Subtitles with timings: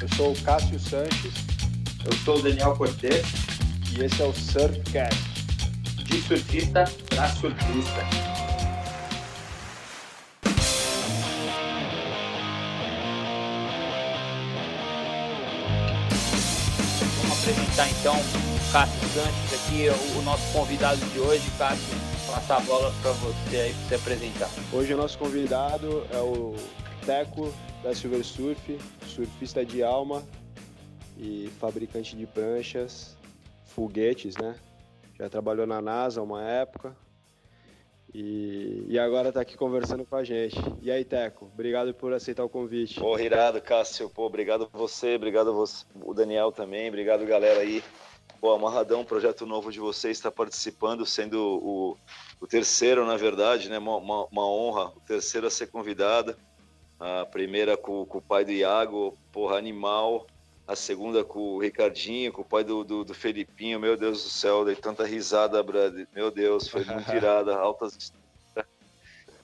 [0.00, 1.34] Eu sou o Cássio Sanches.
[2.04, 3.26] Eu sou o Daniel Cortez.
[3.92, 5.18] E esse é o Surfcast.
[6.04, 8.06] De surfista para surfista.
[17.20, 21.96] Vamos apresentar então o Cássio Sanches aqui, o nosso convidado de hoje, Cássio.
[22.26, 24.50] Passar a bola para você aí para se apresentar.
[24.72, 26.54] Hoje o nosso convidado é o
[27.06, 27.52] Teco
[27.84, 30.26] da Silver Surf, surfista de alma
[31.18, 33.14] e fabricante de pranchas,
[33.66, 34.56] foguetes, né?
[35.18, 36.96] Já trabalhou na NASA uma época
[38.12, 40.56] e, e agora está aqui conversando com a gente.
[40.80, 42.98] E aí, Teco, obrigado por aceitar o convite.
[42.98, 44.08] Pô, irado, Cássio.
[44.08, 47.84] Pô, obrigado você, obrigado você, o Daniel também, obrigado galera aí.
[48.40, 51.96] Pô, Amarradão, projeto novo de vocês, está participando, sendo o,
[52.40, 53.76] o terceiro, na verdade, né?
[53.76, 56.34] Uma, uma, uma honra, o terceiro a ser convidado.
[56.98, 60.26] A primeira com, com, o pai do Iago, porra, animal.
[60.66, 63.78] A segunda com o Ricardinho, com o pai do, do, do Felipinho.
[63.78, 66.06] Meu Deus do céu, dei tanta risada, brother.
[66.14, 68.12] Meu Deus, foi muito irada, altas.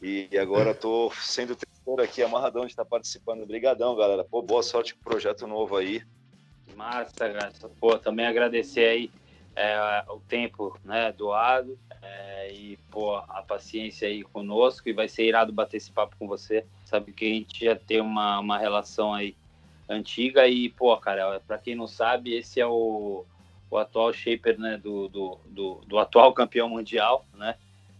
[0.01, 3.43] E agora tô sendo o terceiro aqui, amarradão de estar participando.
[3.43, 4.25] Obrigadão, galera.
[4.25, 6.03] Pô, boa sorte com o projeto novo aí.
[6.75, 7.71] Massa, graça.
[7.79, 9.11] Pô, também agradecer aí
[9.61, 15.27] é, o tempo né, doado é, e pô, a paciência aí conosco e vai ser
[15.27, 16.65] irado bater esse papo com você.
[16.87, 19.37] Sabe que a gente já tem uma, uma relação aí
[19.87, 23.27] antiga e, pô, cara, para quem não sabe, esse é o,
[23.71, 27.57] o atual shaper né, do, do, do, do atual campeão mundial, né?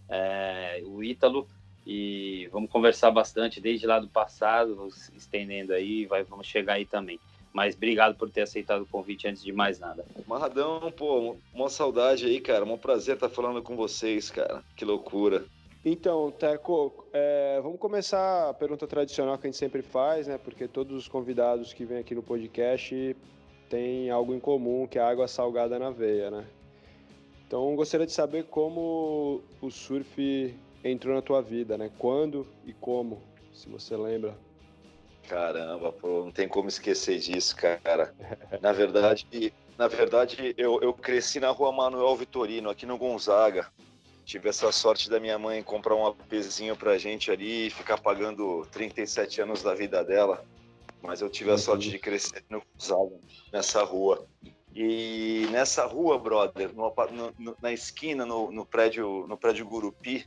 [0.09, 1.47] É, o Ítalo.
[1.85, 7.19] E vamos conversar bastante desde lá do passado, estendendo aí, vai, vamos chegar aí também.
[7.53, 10.05] Mas obrigado por ter aceitado o convite antes de mais nada.
[10.27, 12.63] Marradão, pô, uma saudade aí, cara.
[12.63, 14.63] Um prazer estar falando com vocês, cara.
[14.75, 15.43] Que loucura.
[15.83, 20.37] Então, Teco, é, vamos começar a pergunta tradicional que a gente sempre faz, né?
[20.37, 23.15] Porque todos os convidados que vêm aqui no podcast
[23.67, 26.45] têm algo em comum, que é a água salgada na veia, né?
[27.47, 31.91] Então, gostaria de saber como o surf entrou na tua vida, né?
[31.97, 34.37] Quando e como, se você lembra.
[35.27, 38.13] Caramba, pô, não tem como esquecer disso, cara.
[38.61, 43.71] Na verdade, na verdade, eu, eu cresci na rua Manuel Vitorino, aqui no Gonzaga.
[44.25, 48.65] Tive essa sorte da minha mãe comprar um APzinho pra gente ali e ficar pagando
[48.71, 50.43] 37 anos da vida dela.
[51.01, 53.19] Mas eu tive a sorte de crescer no Gonzaga,
[53.51, 54.27] nessa rua.
[54.73, 56.93] E nessa rua, brother, no,
[57.37, 60.25] no, na esquina, no, no, prédio, no prédio Gurupi,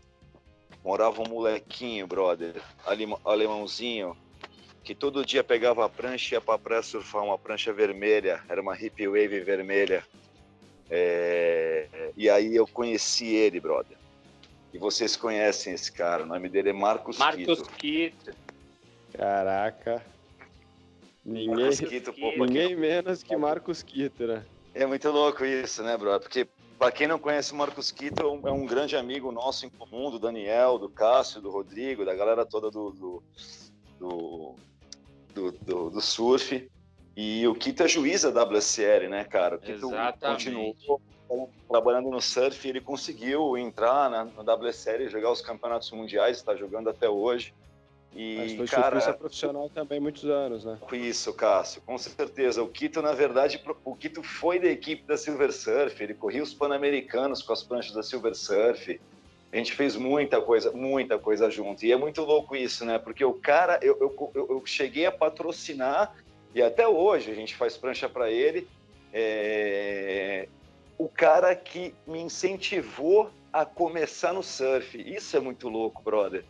[0.85, 2.61] morava um molequinho, brother,
[3.25, 4.17] alemãozinho,
[4.85, 8.61] que todo dia pegava a prancha e ia pra praia surfar uma prancha vermelha, era
[8.61, 10.05] uma hip wave vermelha.
[10.91, 12.13] É...
[12.15, 13.97] E aí eu conheci ele, brother.
[14.73, 17.71] E vocês conhecem esse cara, o nome dele é Marcos, Marcos Quito.
[17.79, 18.37] Quito.
[19.17, 20.05] Caraca.
[21.25, 22.77] Ninguém, Marcos Quito, pô, ninguém quem...
[22.77, 24.45] menos que Marcos Quito, né?
[24.75, 26.21] É muito louco isso, né, brother?
[26.21, 26.47] Porque
[26.79, 29.71] para quem não conhece o Marcos Quito, é um, é um, grande amigo nosso em
[29.71, 33.23] comum, do Daniel, do Cássio, do Rodrigo, da galera toda do, do,
[33.99, 34.57] do
[35.35, 36.69] do, do, do surf.
[37.17, 39.57] E o Kito é juiz da WSL, né, cara?
[39.57, 39.91] O Kito
[40.21, 41.01] continuou
[41.69, 46.55] trabalhando no surf e ele conseguiu entrar na, na WSL, jogar os campeonatos mundiais, está
[46.55, 47.55] jogando até hoje.
[48.17, 50.79] E, Mas foi cara, surfista profissional também muitos anos, né?
[50.93, 52.63] Isso, Cássio, com certeza.
[52.63, 56.55] O Kito, na verdade, o Kito foi da equipe da Silver Surf, ele corria os
[56.55, 59.01] Pan-Americanos com as pranchas da Silver Surf.
[59.55, 61.87] A gente fez muita coisa, muita coisa junto.
[61.87, 62.99] E é muito louco isso, né?
[62.99, 66.13] Porque o cara, eu, eu, eu cheguei a patrocinar,
[66.53, 68.67] e até hoje a gente faz prancha para ele.
[69.13, 70.49] É...
[70.99, 75.01] O cara que me incentivou a começar no surf.
[75.01, 76.45] Isso é muito louco, brother.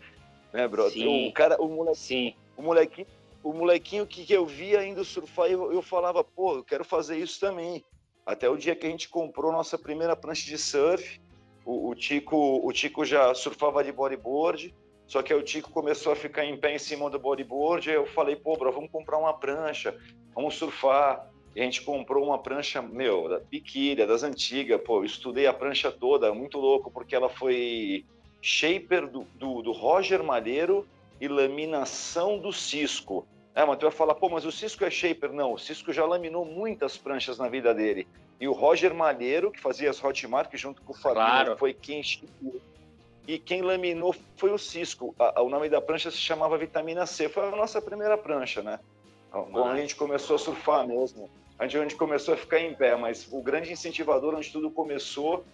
[0.50, 0.94] Né, brother?
[0.94, 1.28] Sim.
[1.28, 3.06] O cara, o moleque, o molequinho,
[3.42, 7.38] o molequinho que eu via indo surfar, eu, eu falava, pô, eu quero fazer isso
[7.38, 7.84] também.
[8.24, 11.20] Até o dia que a gente comprou nossa primeira prancha de surf,
[11.64, 14.74] o, Tico, o Tico já surfava de bodyboard,
[15.06, 18.06] só que aí o Tico começou a ficar em pé em cima do bodyboard, eu
[18.06, 19.96] falei, pô, bro, vamos comprar uma prancha,
[20.34, 21.30] vamos surfar.
[21.54, 25.52] E a gente comprou uma prancha, meu, da Piquilha, das antigas, pô, eu estudei a
[25.52, 28.04] prancha toda, muito louco, porque ela foi
[28.42, 30.86] shaper do, do, do Roger Malheiro
[31.20, 33.26] e laminação do Cisco.
[33.54, 35.32] É, mas tu vai falar, pô, mas o Cisco é shaper?
[35.32, 38.06] Não, o Cisco já laminou muitas pranchas na vida dele.
[38.40, 41.56] E o Roger Malheiro, que fazia as Hotmark junto com o Fabinho, claro.
[41.56, 42.02] foi quem
[43.26, 45.14] e quem laminou foi o Cisco.
[45.18, 47.28] A, a, o nome da prancha se chamava Vitamina C.
[47.28, 48.78] Foi a nossa primeira prancha, né?
[49.30, 51.30] Quando a gente começou a surfar mesmo.
[51.58, 54.70] A gente, a gente começou a ficar em pé, mas o grande incentivador onde tudo
[54.70, 55.44] começou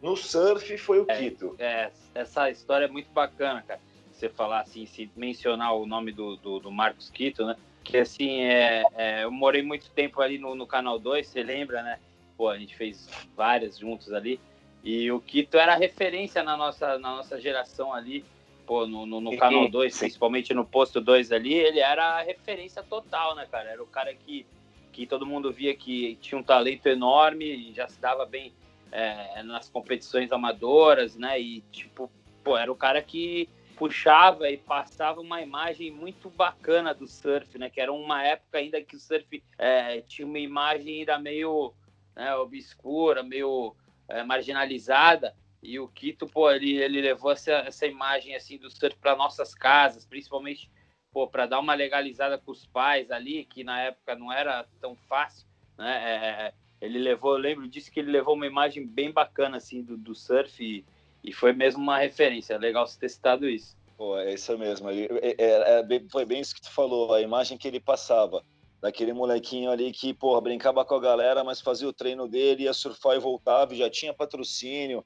[0.00, 1.56] no surf foi o é, Quito.
[1.58, 3.80] É, essa história é muito bacana, cara.
[4.16, 7.56] Você falar assim, se mencionar o nome do, do, do Marcos Quito, né?
[7.86, 11.82] que assim, é, é, eu morei muito tempo ali no, no Canal 2, você lembra,
[11.82, 12.00] né?
[12.36, 14.40] Pô, a gente fez várias juntos ali.
[14.82, 18.24] E o Quito era referência na nossa, na nossa geração ali,
[18.66, 22.82] pô, no, no, no Canal 2, principalmente no posto 2 ali, ele era a referência
[22.82, 23.70] total, né, cara?
[23.70, 24.44] Era o cara que,
[24.92, 28.52] que todo mundo via que tinha um talento enorme e já se dava bem
[28.90, 31.40] é, nas competições amadoras, né?
[31.40, 32.10] E, tipo,
[32.42, 37.68] pô, era o cara que puxava e passava uma imagem muito bacana do surf, né?
[37.70, 41.74] Que era uma época ainda que o surf é, tinha uma imagem ainda meio
[42.14, 43.76] né, obscura, meio
[44.08, 45.36] é, marginalizada.
[45.62, 49.54] E o Quito, pô, ele, ele levou essa, essa imagem assim do surf para nossas
[49.54, 50.70] casas, principalmente
[51.12, 54.96] pô, para dar uma legalizada com os pais ali, que na época não era tão
[55.08, 55.46] fácil,
[55.76, 56.02] né?
[56.04, 59.96] É, ele levou, eu lembro disso que ele levou uma imagem bem bacana assim do,
[59.96, 60.84] do surf e,
[61.26, 62.56] e foi mesmo uma referência.
[62.56, 63.76] Legal você ter citado isso.
[63.96, 64.88] Pô, é isso mesmo.
[64.88, 68.44] É, é, é, foi bem isso que tu falou, a imagem que ele passava.
[68.80, 72.72] Daquele molequinho ali que, porra, brincava com a galera, mas fazia o treino dele, ia
[72.72, 75.04] surfar e voltava, já tinha patrocínio.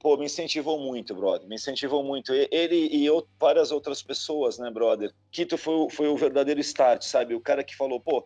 [0.00, 1.46] Pô, me incentivou muito, brother.
[1.48, 2.32] Me incentivou muito.
[2.32, 5.12] Ele e eu, várias outras pessoas, né, brother?
[5.30, 7.34] Quito foi, foi o verdadeiro start, sabe?
[7.34, 8.24] O cara que falou, pô,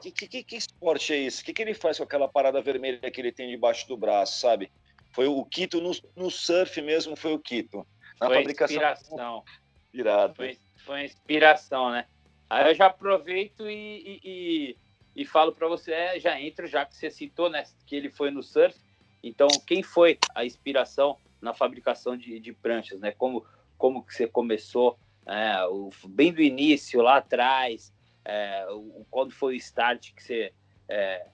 [0.00, 1.42] que, que, que esporte é esse?
[1.42, 4.40] O que, que ele faz com aquela parada vermelha que ele tem debaixo do braço,
[4.40, 4.70] sabe?
[5.14, 7.86] Foi o Quito no, no surf mesmo, foi o Quito.
[8.20, 8.74] Na foi fabricação.
[8.74, 9.44] Inspiração.
[9.92, 10.34] Irado.
[10.34, 12.06] Foi, foi inspiração, né?
[12.50, 14.76] Aí eu já aproveito e, e, e,
[15.22, 18.32] e falo para você, é, já entro, já que você citou, né, que ele foi
[18.32, 18.76] no surf.
[19.22, 23.12] Então, quem foi a inspiração na fabricação de, de pranchas, né?
[23.12, 23.46] Como,
[23.78, 27.92] como que você começou, é, o, bem do início, lá atrás,
[28.24, 30.52] é, o, quando foi o start que você
[30.88, 31.26] é,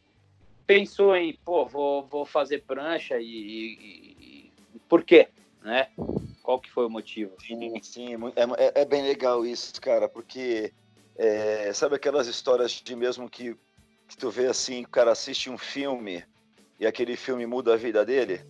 [0.71, 5.29] pensou em, pô, vou, vou fazer prancha e, e, e, por quê,
[5.63, 5.89] né?
[6.45, 7.35] Qual que foi o motivo?
[7.45, 10.73] Sim, sim, é, é, é bem legal isso, cara, porque
[11.17, 13.57] é, sabe aquelas histórias de mesmo que,
[14.07, 16.25] que tu vê assim, o cara assiste um filme
[16.79, 18.41] e aquele filme muda a vida dele?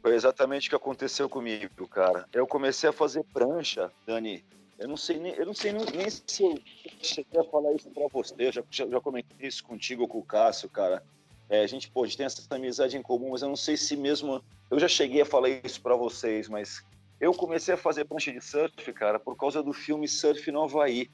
[0.00, 2.26] Foi exatamente o que aconteceu comigo, cara.
[2.32, 4.42] Eu comecei a fazer prancha, Dani,
[4.78, 6.58] eu não sei nem, eu não sei nem, nem se eu
[7.00, 8.34] cheguei a falar isso para você.
[8.38, 11.02] Eu já, já, comentei isso contigo com o Cássio, cara.
[11.48, 13.76] É, a gente, pô, a gente tem essa amizade em comum, mas eu não sei
[13.76, 14.42] se mesmo.
[14.70, 16.82] Eu já cheguei a falar isso para vocês, mas
[17.20, 21.08] eu comecei a fazer prancha de surf, cara, por causa do filme Surf no Havaí.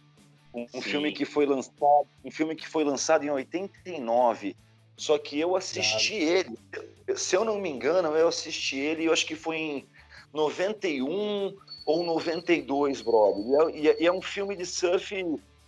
[0.52, 4.56] Um, um filme que foi lançado, um filme que foi lançado em 89.
[4.96, 6.58] Só que eu assisti claro.
[7.06, 7.16] ele.
[7.16, 9.88] Se eu não me engano, eu assisti ele, eu acho que foi em
[10.32, 13.70] 91 ou 92, brother.
[13.74, 15.14] E é, e é um filme de surf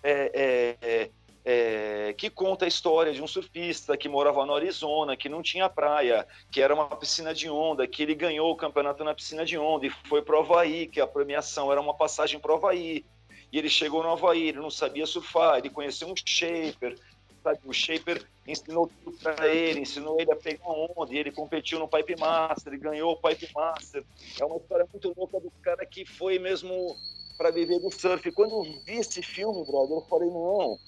[0.02, 1.10] é, é,
[1.44, 5.68] é, que conta a história de um surfista que morava no Arizona, que não tinha
[5.68, 9.58] praia, que era uma piscina de onda, que ele ganhou o campeonato na piscina de
[9.58, 13.04] onda e foi para o Havaí, que a premiação era uma passagem para o Havaí.
[13.50, 16.96] E ele chegou no Havaí, ele não sabia surfar, ele conheceu um shaper,
[17.42, 17.60] sabe?
[17.64, 22.16] o shaper ensinou tudo para ele, ensinou ele a pegar onda, ele competiu no Pipe
[22.18, 24.04] Master, ele ganhou o Pipe Master.
[24.40, 26.96] É uma história muito louca do cara que foi mesmo
[27.36, 28.30] para viver do surf.
[28.32, 30.78] Quando eu vi esse filme, brother, eu falei, não,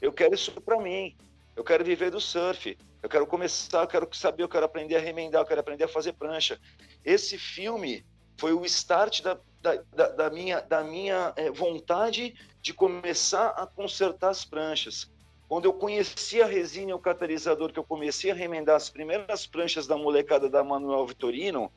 [0.00, 1.16] eu quero isso para mim.
[1.54, 2.76] Eu quero viver do surf.
[3.02, 5.88] Eu quero começar, eu quero saber, eu quero aprender a remendar, eu quero aprender a
[5.88, 6.58] fazer prancha.
[7.04, 8.04] Esse filme
[8.36, 14.30] foi o start da, da, da, minha, da minha é, vontade de começar a consertar
[14.30, 15.11] as pranchas.
[15.52, 19.46] Quando eu conheci a resina e o catalisador, que eu comecei a remendar as primeiras
[19.46, 21.70] pranchas da molecada da Manuel Vitorino,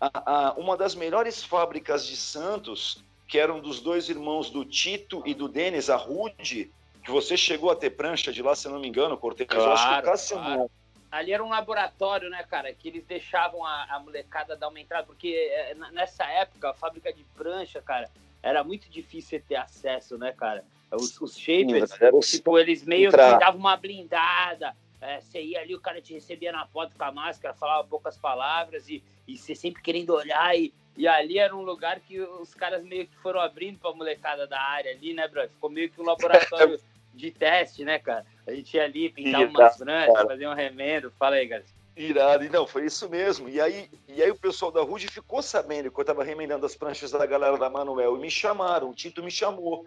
[0.00, 5.22] a, a, uma das melhores fábricas de Santos, que eram dos dois irmãos do Tito
[5.26, 6.72] e do Denis, a Rude,
[7.04, 9.72] que você chegou a ter prancha de lá, se não me engano, Cortez, claro, eu
[9.74, 10.70] acho que o claro.
[11.10, 15.06] Ali era um laboratório, né, cara, que eles deixavam a, a molecada dar uma entrada,
[15.06, 18.10] porque é, nessa época a fábrica de prancha, cara,
[18.42, 20.64] era muito difícil ter acesso, né, cara?
[20.92, 21.90] Os, os shapers,
[22.22, 23.34] Sim, tipo, eles meio entrar.
[23.34, 24.74] que davam uma blindada.
[25.00, 28.16] É, você ia ali, o cara te recebia na porta com a máscara, falava poucas
[28.16, 30.56] palavras e, e você sempre querendo olhar.
[30.56, 34.46] E, e ali era um lugar que os caras meio que foram abrindo pra molecada
[34.46, 35.48] da área ali, né, bro?
[35.48, 36.80] Ficou meio que um laboratório
[37.14, 38.26] de teste, né, cara?
[38.46, 41.12] A gente ia ali, pintava umas franjas, fazia um remendo.
[41.12, 41.78] Fala aí, galera.
[41.96, 43.48] Irado, e não, foi isso mesmo.
[43.48, 46.76] E aí, e aí o pessoal da Rude ficou sabendo que eu estava remendando as
[46.76, 49.84] pranchas da galera da Manuel e me chamaram, o Tito me chamou.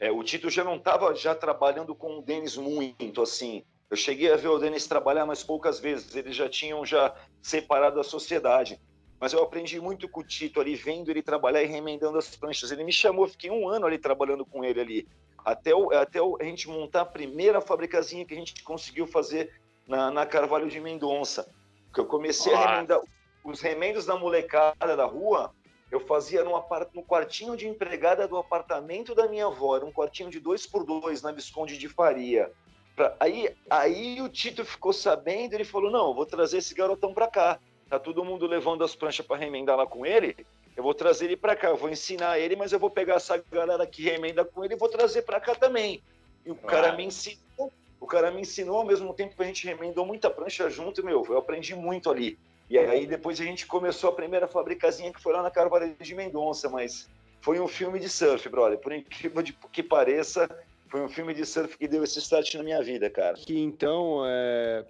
[0.00, 3.62] É, o Tito já não estava já trabalhando com o Denis muito assim.
[3.90, 6.16] Eu cheguei a ver o Denis trabalhar, mas poucas vezes.
[6.16, 8.80] Eles já tinham já separado a sociedade.
[9.20, 12.72] Mas eu aprendi muito com o Tito ali, vendo ele trabalhar e remendando as pranchas.
[12.72, 15.08] Ele me chamou, fiquei um ano ali trabalhando com ele ali,
[15.44, 19.52] até, o, até o, a gente montar a primeira fabricazinha que a gente conseguiu fazer
[19.86, 21.52] na, na Carvalho de Mendonça.
[21.92, 22.58] Que eu comecei ah.
[22.58, 23.00] a remendar
[23.44, 25.52] os remendos da molecada da rua
[25.90, 26.88] eu fazia no, apart...
[26.94, 30.84] no quartinho de empregada do apartamento da minha avó, era um quartinho de dois por
[30.84, 32.50] dois na Visconde de Faria.
[32.94, 33.16] Pra...
[33.18, 37.58] Aí, aí o Tito ficou sabendo, ele falou: Não, vou trazer esse garotão pra cá.
[37.88, 40.36] Tá todo mundo levando as pranchas para remendar lá com ele.
[40.76, 43.36] Eu vou trazer ele para cá, eu vou ensinar ele, mas eu vou pegar essa
[43.50, 46.00] galera que remenda com ele e vou trazer para cá também.
[46.46, 49.66] E o cara me ensinou, o cara me ensinou ao mesmo tempo que a gente
[49.66, 52.38] remendou muita prancha junto, meu, eu aprendi muito ali.
[52.70, 56.14] E aí depois a gente começou a primeira fabricazinha que foi lá na Carvalho de
[56.14, 57.10] Mendonça, mas
[57.40, 58.78] foi um filme de surf, brother.
[58.78, 60.48] Por incrível que pareça,
[60.90, 63.34] foi um filme de surf que deu esse start na minha vida, cara.
[63.34, 64.84] Que então, é,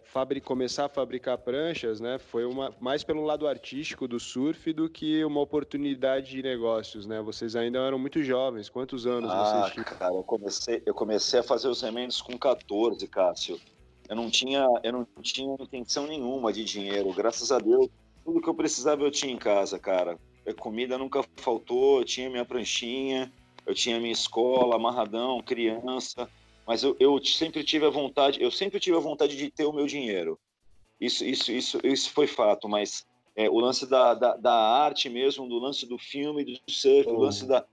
[0.44, 5.24] começar a fabricar pranchas, né, foi uma, mais pelo lado artístico do surf do que
[5.24, 7.22] uma oportunidade de negócios, né?
[7.22, 8.68] Vocês ainda eram muito jovens.
[8.68, 9.98] Quantos anos ah, vocês tinham?
[9.98, 13.58] cara, eu comecei, eu comecei a fazer os remendos com 14, Cássio.
[14.10, 17.14] Eu não tinha, eu não tinha intenção nenhuma de dinheiro.
[17.14, 17.88] Graças a Deus,
[18.22, 20.18] tudo que eu precisava eu tinha em casa, cara.
[20.46, 23.32] A comida nunca faltou, eu tinha minha pranchinha
[23.66, 26.28] eu tinha minha escola, amarradão, criança,
[26.66, 29.72] mas eu, eu sempre tive a vontade, eu sempre tive a vontade de ter o
[29.72, 30.38] meu dinheiro.
[31.00, 35.48] Isso, isso, isso, isso foi fato, mas é, o lance da, da, da, arte mesmo,
[35.48, 37.16] do lance do filme, do surf, uhum.
[37.16, 37.64] o lance da,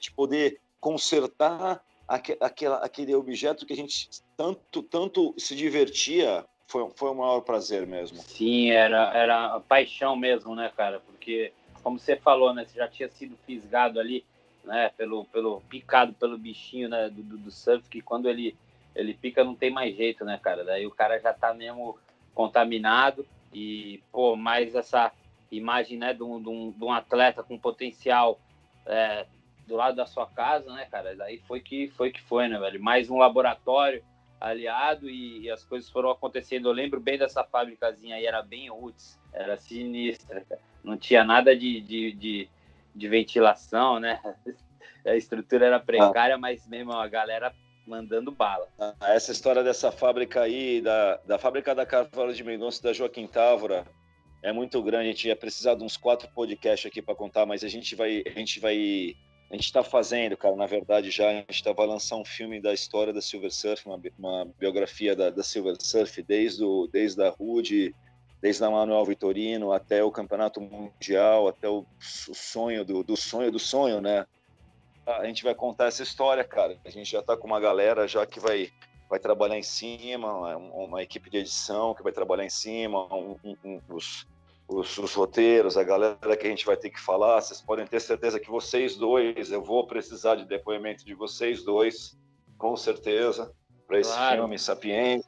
[0.00, 7.10] de poder consertar aquela, aquele objeto que a gente tanto, tanto se divertia, foi, foi
[7.10, 8.18] o maior prazer mesmo.
[8.22, 11.00] Sim, era, era paixão mesmo, né, cara?
[11.00, 14.24] Porque, como você falou, né, você já tinha sido fisgado ali
[14.68, 14.90] né?
[14.96, 18.54] Pelo, pelo picado pelo bichinho né, do, do, surf, que quando ele,
[18.94, 20.62] ele pica não tem mais jeito, né, cara?
[20.62, 21.98] Daí o cara já tá mesmo
[22.34, 25.10] contaminado e, pô, mais essa
[25.50, 28.38] imagem, né, de um, de um, de um atleta com potencial
[28.86, 29.26] é,
[29.68, 31.14] do lado da sua casa, né, cara?
[31.14, 32.82] Daí foi que foi que foi, né, velho?
[32.82, 34.02] Mais um laboratório
[34.40, 36.68] aliado e, e as coisas foram acontecendo.
[36.68, 40.60] Eu lembro bem dessa fábricazinha aí, era bem roots, era sinistra, cara.
[40.82, 42.50] não tinha nada de, de, de
[42.98, 44.20] de ventilação, né?
[45.06, 46.38] A estrutura era precária, ah.
[46.38, 47.54] mas mesmo a galera
[47.86, 48.68] mandando bala.
[48.78, 53.26] Ah, essa história dessa fábrica aí, da, da fábrica da Carvalho de Mendonça da Joaquim
[53.26, 53.86] Távora,
[54.42, 55.08] é muito grande.
[55.08, 58.22] A gente ia precisar de uns quatro podcasts aqui para contar, mas a gente vai,
[58.26, 59.16] a gente vai,
[59.50, 60.54] a gente está fazendo, cara.
[60.56, 64.00] Na verdade, já a gente estava lançar um filme da história da Silver Surf, uma,
[64.18, 67.94] uma biografia da, da Silver Surf, desde o, desde a Rude
[68.40, 73.58] desde a Manuel Vitorino até o campeonato mundial, até o, sonho do, do, sonho do
[73.58, 74.26] sonho, né?
[75.06, 76.78] A gente vai contar essa história, cara.
[76.84, 78.70] A gente já está com uma galera já que vai
[79.08, 83.38] vai trabalhar em cima, uma, uma equipe de edição que vai trabalhar em cima, um,
[83.64, 84.26] um, os,
[84.68, 87.40] os, os, roteiros, a galera que a gente vai ter que falar.
[87.40, 92.16] Vocês podem ter certeza que vocês dois, eu vou precisar de depoimento de vocês dois,
[92.56, 93.52] com certeza,
[93.86, 94.42] para esse claro.
[94.42, 95.24] filme Sapiens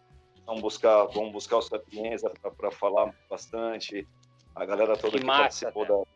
[0.50, 4.06] vamos buscar, vamos buscar o Sapienza para falar bastante.
[4.54, 6.11] A galera toda que, que massa, participou da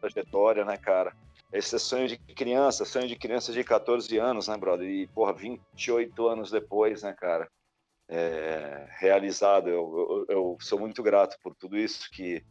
[0.00, 1.16] trajetória, né, cara?
[1.50, 4.86] Esse é sonho de criança, sonho de criança de 14 anos, né, brother?
[4.86, 7.48] E, porra, 28 anos depois, né, cara?
[8.06, 9.70] É, realizado.
[9.70, 12.44] Eu, eu, eu, sou muito grato por tudo isso que,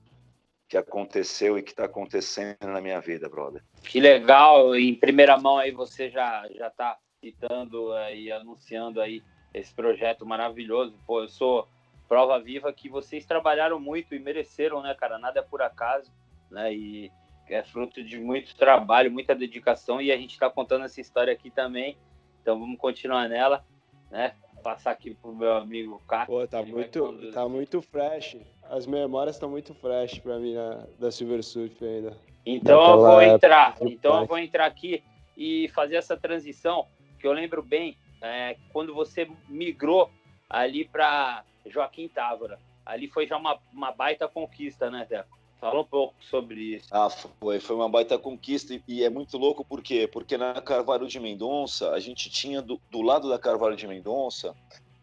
[0.68, 3.64] que aconteceu e que está acontecendo na minha vida, brother.
[3.84, 4.76] Que legal.
[4.76, 10.26] Em primeira mão aí você já, já tá citando é, e anunciando aí esse projeto
[10.26, 10.94] maravilhoso.
[11.06, 11.68] Pô, eu sou
[12.08, 15.18] prova viva que vocês trabalharam muito e mereceram, né, cara?
[15.18, 16.12] Nada é por acaso,
[16.52, 16.74] né?
[16.74, 17.12] E
[17.50, 21.50] é fruto de muito trabalho, muita dedicação e a gente está contando essa história aqui
[21.50, 21.98] também.
[22.42, 23.66] Então vamos continuar nela,
[24.12, 24.36] né?
[24.64, 26.32] Passar aqui pro meu amigo Caco.
[26.32, 28.38] Pô, tá muito, tá muito fresh.
[28.70, 32.18] As memórias estão muito fresh para mim na, da Silver Surf ainda.
[32.46, 33.78] Então Daquela eu vou entrar.
[33.82, 35.04] Então eu vou entrar aqui
[35.36, 36.88] e fazer essa transição
[37.20, 40.10] que eu lembro bem é, quando você migrou
[40.50, 42.60] ali para Joaquim Távora.
[42.86, 45.38] Ali foi já uma, uma baita conquista, né, Deco?
[45.60, 46.88] Fala um pouco sobre isso.
[46.92, 50.08] Ah, foi, foi uma baita conquista e, e é muito louco por quê?
[50.08, 54.56] Porque na Carvalho de Mendonça, a gente tinha do, do lado da Carvalho de Mendonça,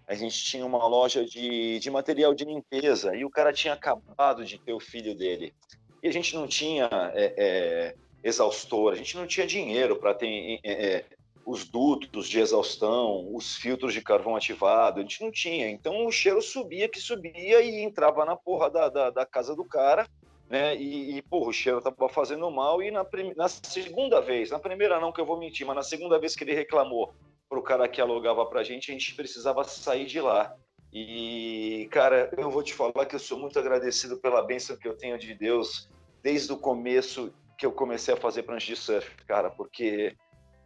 [0.07, 4.45] a gente tinha uma loja de, de material de limpeza e o cara tinha acabado
[4.45, 5.55] de ter o filho dele.
[6.03, 10.61] E a gente não tinha é, é, exaustor, a gente não tinha dinheiro para ter
[10.63, 11.05] é, é
[11.47, 15.69] os dutos de exaustão, os filtros de carvão ativado, a gente não tinha.
[15.69, 19.65] Então o cheiro subia que subia e entrava na porra da, da, da casa do
[19.65, 20.09] cara,
[20.49, 20.75] né?
[20.77, 22.83] E, e porra, o cheiro tava fazendo mal.
[22.83, 23.35] E na, prim...
[23.37, 26.45] na segunda vez, na primeira não que eu vou mentir, mas na segunda vez que
[26.45, 27.15] ele reclamou
[27.55, 30.53] pro cara que alugava pra gente, a gente precisava sair de lá.
[30.93, 34.97] E, cara, eu vou te falar que eu sou muito agradecido pela bênção que eu
[34.97, 35.89] tenho de Deus
[36.21, 40.17] desde o começo que eu comecei a fazer prancha de surf, cara, porque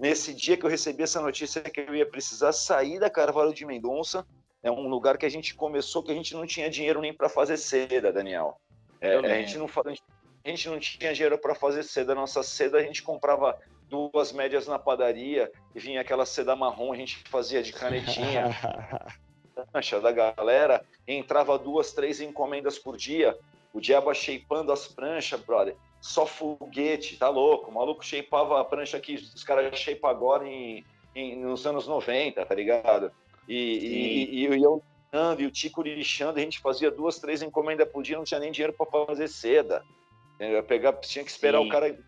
[0.01, 3.67] nesse dia que eu recebi essa notícia que eu ia precisar sair da Carvalho de
[3.67, 4.27] Mendonça,
[4.63, 7.29] é um lugar que a gente começou que a gente não tinha dinheiro nem para
[7.29, 8.59] fazer seda, Daniel.
[9.01, 9.91] É, a, gente não, a
[10.45, 12.13] a gente não tinha dinheiro para fazer seda.
[12.13, 16.93] A nossa seda a gente comprava duas médias na padaria e vinha aquela seda marrom,
[16.93, 18.45] a gente fazia de canetinha.
[19.73, 23.37] prancha da galera, entrava duas, três encomendas por dia.
[23.73, 25.77] O diabo shapeando as pranchas, brother.
[26.01, 27.71] Só foguete, tá louco?
[27.71, 32.45] O maluco shapeava a prancha que os caras shapeam agora em, em, nos anos 90,
[32.45, 33.11] tá ligado?
[33.49, 34.83] E, e, e, e eu
[35.39, 38.53] e o Tico lixando, a gente fazia duas, três encomendas por dia, não tinha nem
[38.53, 39.83] dinheiro para fazer seda.
[40.39, 41.67] Eu pegar, tinha que esperar Sim.
[41.67, 41.99] o cara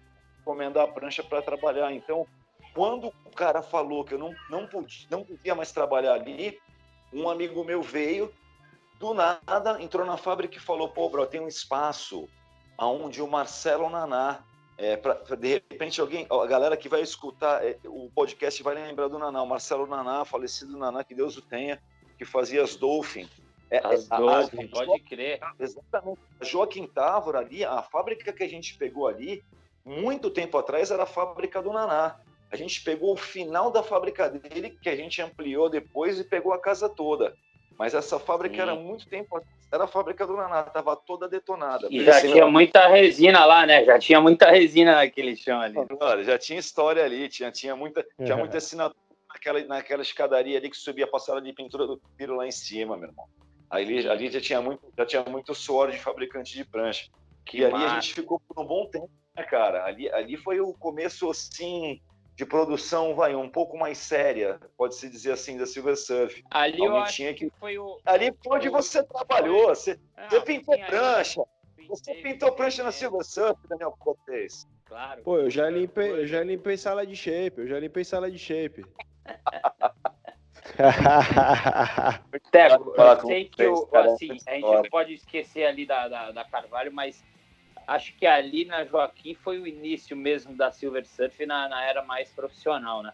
[0.40, 1.92] encomendar a prancha para trabalhar.
[1.92, 2.26] Então,
[2.74, 6.58] quando o cara falou que eu não, não, podia, não podia mais trabalhar ali,
[7.12, 8.32] um amigo meu veio,
[8.98, 12.28] do nada, entrou na fábrica e falou: pô, bro, tem um espaço
[12.76, 14.40] aonde o Marcelo Naná.
[14.76, 19.08] É, pra, de repente, alguém, a galera que vai escutar é, o podcast vai lembrar
[19.08, 21.78] do Naná, o Marcelo Naná, falecido Naná, que Deus o tenha,
[22.16, 23.28] que fazia as Dolphin.
[23.70, 25.38] É, as Dolphin, a, pode crer.
[25.58, 26.18] Exatamente.
[26.40, 29.44] A Joaquim Távora ali, a fábrica que a gente pegou ali,
[29.90, 32.16] muito tempo atrás, era a fábrica do Naná.
[32.50, 36.52] A gente pegou o final da fábrica dele, que a gente ampliou depois e pegou
[36.52, 37.34] a casa toda.
[37.78, 38.62] Mas essa fábrica Sim.
[38.62, 39.40] era muito tempo
[39.72, 41.86] era a fábrica do Naná, estava toda detonada.
[41.90, 43.84] E já tinha muita resina lá, né?
[43.84, 45.76] Já tinha muita resina naquele chão ali.
[46.00, 50.68] Olha, já tinha história ali, tinha, tinha, muita, tinha muita assinatura naquela, naquela escadaria ali
[50.68, 53.26] que subia a passada de pintura do piro lá em cima, meu irmão.
[53.70, 57.08] Ali, ali já, tinha muito, já tinha muito suor de fabricante de prancha.
[57.46, 57.86] Que e ali massa.
[57.86, 59.08] a gente ficou por um bom tempo,
[59.40, 59.84] né, cara?
[59.84, 62.00] Ali, ali foi o começo, assim,
[62.36, 66.44] de produção, vai, um pouco mais séria, pode-se dizer assim, da Silver Surf.
[66.50, 67.98] Ali eu acho que, que foi o...
[68.04, 71.42] Ali foi onde você trabalhou, você, Não, você pintou prancha,
[71.88, 74.68] você pintou prancha na Silver Surf, Daniel Cortez.
[74.84, 75.22] Claro.
[75.22, 78.38] Pô, eu já limpei, eu já limpei sala de shape, eu já limpei sala de
[78.38, 78.84] shape.
[82.50, 86.44] Teco, eu sei que eu, assim, a gente não pode esquecer ali da, da, da
[86.44, 87.22] Carvalho, mas
[87.90, 92.04] acho que ali na Joaquim foi o início mesmo da Silver Surf na, na era
[92.04, 93.12] mais profissional, né?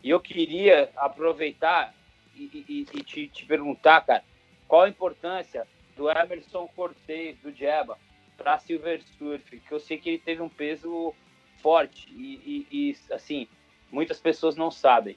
[0.00, 1.92] E eu queria aproveitar
[2.36, 4.22] e, e, e te, te, perguntar, cara,
[4.68, 7.98] qual a importância do Emerson Cortez, do Jeba,
[8.36, 9.58] para Silver Surf?
[9.58, 11.12] Que eu sei que ele teve um peso
[11.60, 13.48] forte e, e assim,
[13.90, 15.16] muitas pessoas não sabem.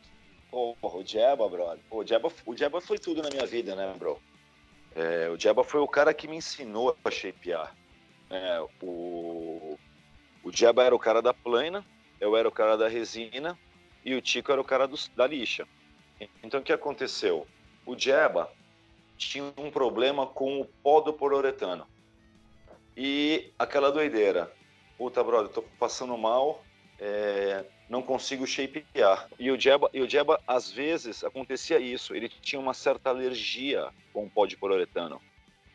[0.49, 1.79] Porra, o Jeba, brother.
[1.91, 4.19] o Jeba, o Jeba foi tudo na minha vida, né, bro?
[4.95, 7.71] É, o Jeba foi o cara que me ensinou a shapear.
[8.29, 9.77] É, o,
[10.43, 11.85] o Diaba era o cara da plana,
[12.19, 13.57] eu era o cara da resina
[14.03, 15.67] e o Tico era o cara do, da lixa.
[16.43, 17.47] Então o que aconteceu?
[17.85, 18.51] O Diaba
[19.17, 21.87] tinha um problema com o pó do pororetano.
[22.95, 24.51] E aquela doideira.
[24.97, 26.63] Puta, brother, tô passando mal,
[26.97, 29.27] é, não consigo shapear.
[29.37, 32.15] E o Jeba, e o Jeba, às vezes, acontecia isso.
[32.15, 35.21] Ele tinha uma certa alergia com o pó de pororetano.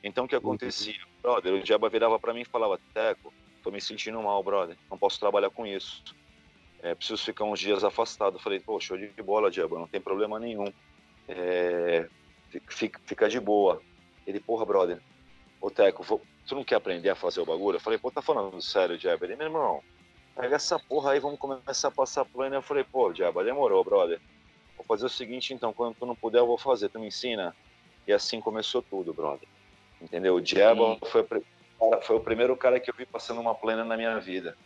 [0.02, 0.98] Então o que acontecia?
[1.22, 3.32] Brother, o Diaba virava para mim e falava: Teco,
[3.62, 6.02] tô me sentindo mal, brother, não posso trabalhar com isso.
[6.82, 8.36] É, preciso ficar uns dias afastado.
[8.36, 10.72] Eu falei: pô, show de bola, Diaba, não tem problema nenhum.
[11.28, 12.08] É,
[12.68, 13.82] fica, fica de boa.
[14.26, 15.00] Ele, porra, brother,
[15.60, 17.76] ô Teco, vou, tu não quer aprender a fazer o bagulho?
[17.76, 19.26] Eu falei: pô, tá falando sério, Diaba?
[19.26, 19.82] Ele, meu irmão,
[20.34, 22.54] pega essa porra aí, vamos começar a passar plano.
[22.54, 24.18] Eu falei: pô, Diaba, demorou, brother.
[24.78, 27.54] Vou fazer o seguinte então, quando tu não puder, eu vou fazer, tu me ensina?
[28.06, 29.46] E assim começou tudo, brother.
[30.00, 30.36] Entendeu?
[30.36, 31.26] O Diabo foi,
[32.02, 34.56] foi, o primeiro cara que eu vi passando uma plena na minha vida.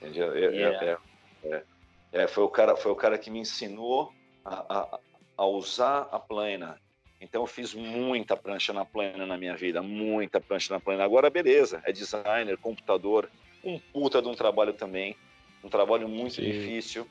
[0.00, 0.36] Entendeu?
[0.36, 0.98] Yeah.
[1.44, 1.64] É, é,
[2.12, 4.12] é, foi, o cara, foi o cara que me ensinou
[4.44, 4.98] a, a,
[5.38, 6.78] a usar a plena.
[7.20, 11.04] Então eu fiz muita prancha na plena na minha vida, muita prancha na plena.
[11.04, 13.30] Agora beleza, é designer, computador,
[13.64, 15.16] um puta de um trabalho também,
[15.64, 16.42] um trabalho muito Sim.
[16.42, 17.06] difícil,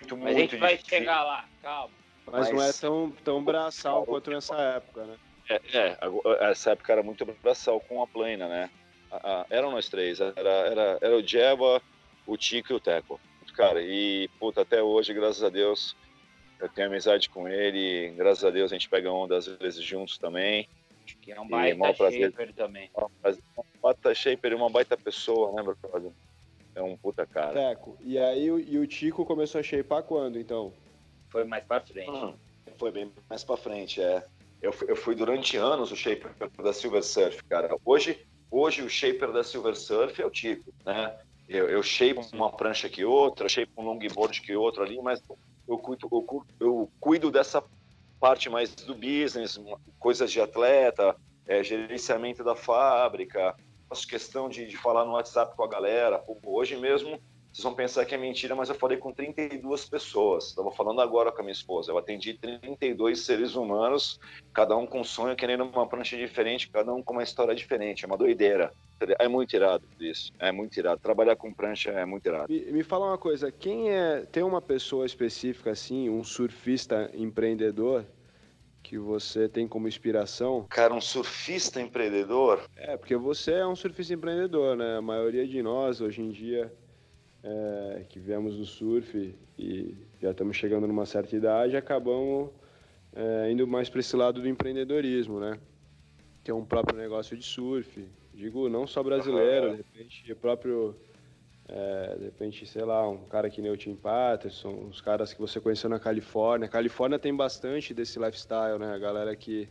[0.00, 1.94] muito, Mas muito a gente vai chegar lá, calma.
[2.26, 5.16] Mas, Mas, não é tão, tão braçal quanto nessa época, né?
[5.48, 5.98] É, é,
[6.50, 8.70] essa época era muito braçal com a plena, né?
[9.50, 11.80] eram nós três, era, era, era o Jeba,
[12.26, 13.20] o Tico e o Teco.
[13.54, 15.94] Cara, e puta, até hoje, graças a Deus,
[16.58, 20.18] eu tenho amizade com ele, graças a Deus a gente pega onda às vezes juntos
[20.18, 20.68] também.
[21.20, 22.90] Que é um baita shaper também.
[22.96, 26.10] Um baita shaper e uma baita pessoa, né, brother?
[26.74, 27.52] É um puta cara.
[27.52, 30.72] Teco, e aí e o Tico começou a shapear quando, então?
[31.28, 32.10] Foi mais pra frente.
[32.10, 32.34] Hum,
[32.76, 34.24] foi bem mais pra frente, é.
[34.64, 37.76] Eu fui, eu fui durante anos o shaper da Silver Surf, cara.
[37.84, 41.14] Hoje, hoje o shaper da Silver Surf é o tipo, né?
[41.46, 45.22] Eu, eu shape uma prancha que outra, shape um longboard que outro ali, mas
[45.68, 47.62] eu cuido, eu, eu cuido dessa
[48.18, 49.60] parte mais do business,
[49.98, 51.14] coisas de atleta,
[51.46, 53.54] é, gerenciamento da fábrica,
[53.86, 56.24] faço questão de, de, falar no WhatsApp com a galera.
[56.42, 57.20] Hoje mesmo
[57.54, 60.48] vocês vão pensar que é mentira, mas eu falei com 32 pessoas.
[60.48, 61.92] Estava falando agora com a minha esposa.
[61.92, 64.18] Eu atendi 32 seres humanos,
[64.52, 68.04] cada um com um sonho, querendo uma prancha diferente, cada um com uma história diferente.
[68.04, 68.72] É uma doideira.
[69.20, 70.32] É muito irado isso.
[70.40, 71.00] É muito irado.
[71.00, 72.52] Trabalhar com prancha é muito irado.
[72.52, 74.26] Me, me fala uma coisa, quem é.
[74.32, 78.04] Tem uma pessoa específica assim, um surfista empreendedor?
[78.82, 80.66] que você tem como inspiração?
[80.68, 82.68] Cara, um surfista empreendedor?
[82.76, 84.98] É, porque você é um surfista empreendedor, né?
[84.98, 86.70] A maioria de nós hoje em dia
[87.44, 92.50] é, que viemos do surf e já estamos chegando numa certa idade, acabamos
[93.14, 95.58] é, indo mais para esse lado do empreendedorismo, né?
[96.42, 98.08] Ter um próprio negócio de surf.
[98.32, 100.96] Digo, não só brasileiro, de repente, o próprio
[101.68, 105.40] é, de repente, sei lá, um cara que nem o Tim Patterson, uns caras que
[105.40, 106.66] você conheceu na Califórnia.
[106.66, 108.92] A Califórnia tem bastante desse lifestyle, né?
[108.94, 109.68] A galera que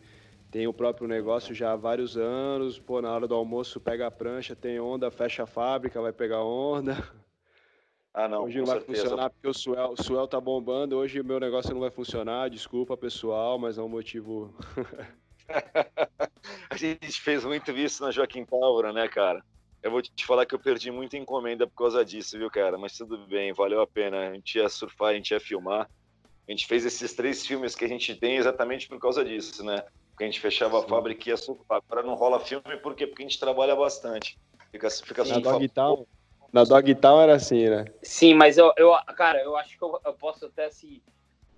[0.49, 4.11] tem o próprio negócio já há vários anos, pô, na hora do almoço pega a
[4.11, 6.95] prancha, tem onda, fecha a fábrica, vai pegar onda.
[8.13, 9.01] Ah, não, hoje não vai certeza.
[9.01, 12.49] funcionar porque o Suel, o Suel tá bombando, hoje o meu negócio não vai funcionar,
[12.49, 14.53] desculpa pessoal, mas é um motivo...
[16.69, 19.43] a gente fez muito isso na Joaquim Pálvora, né, cara?
[19.83, 22.77] Eu vou te falar que eu perdi muita encomenda por causa disso, viu, cara?
[22.77, 24.29] Mas tudo bem, valeu a pena.
[24.29, 25.89] A gente ia surfar, a gente ia filmar.
[26.47, 29.83] A gente fez esses três filmes que a gente tem exatamente por causa disso, né?
[30.09, 30.85] Porque a gente fechava Sim.
[30.85, 31.81] a fábrica e ia surfar.
[31.85, 33.05] Agora não rola filme, por quê?
[33.05, 34.39] Porque a gente trabalha bastante.
[34.71, 36.05] Fica, fica na, Dog Town,
[36.53, 37.85] na Dog Town era assim, né?
[38.03, 41.01] Sim, mas eu, eu cara, eu acho que eu, eu posso até assim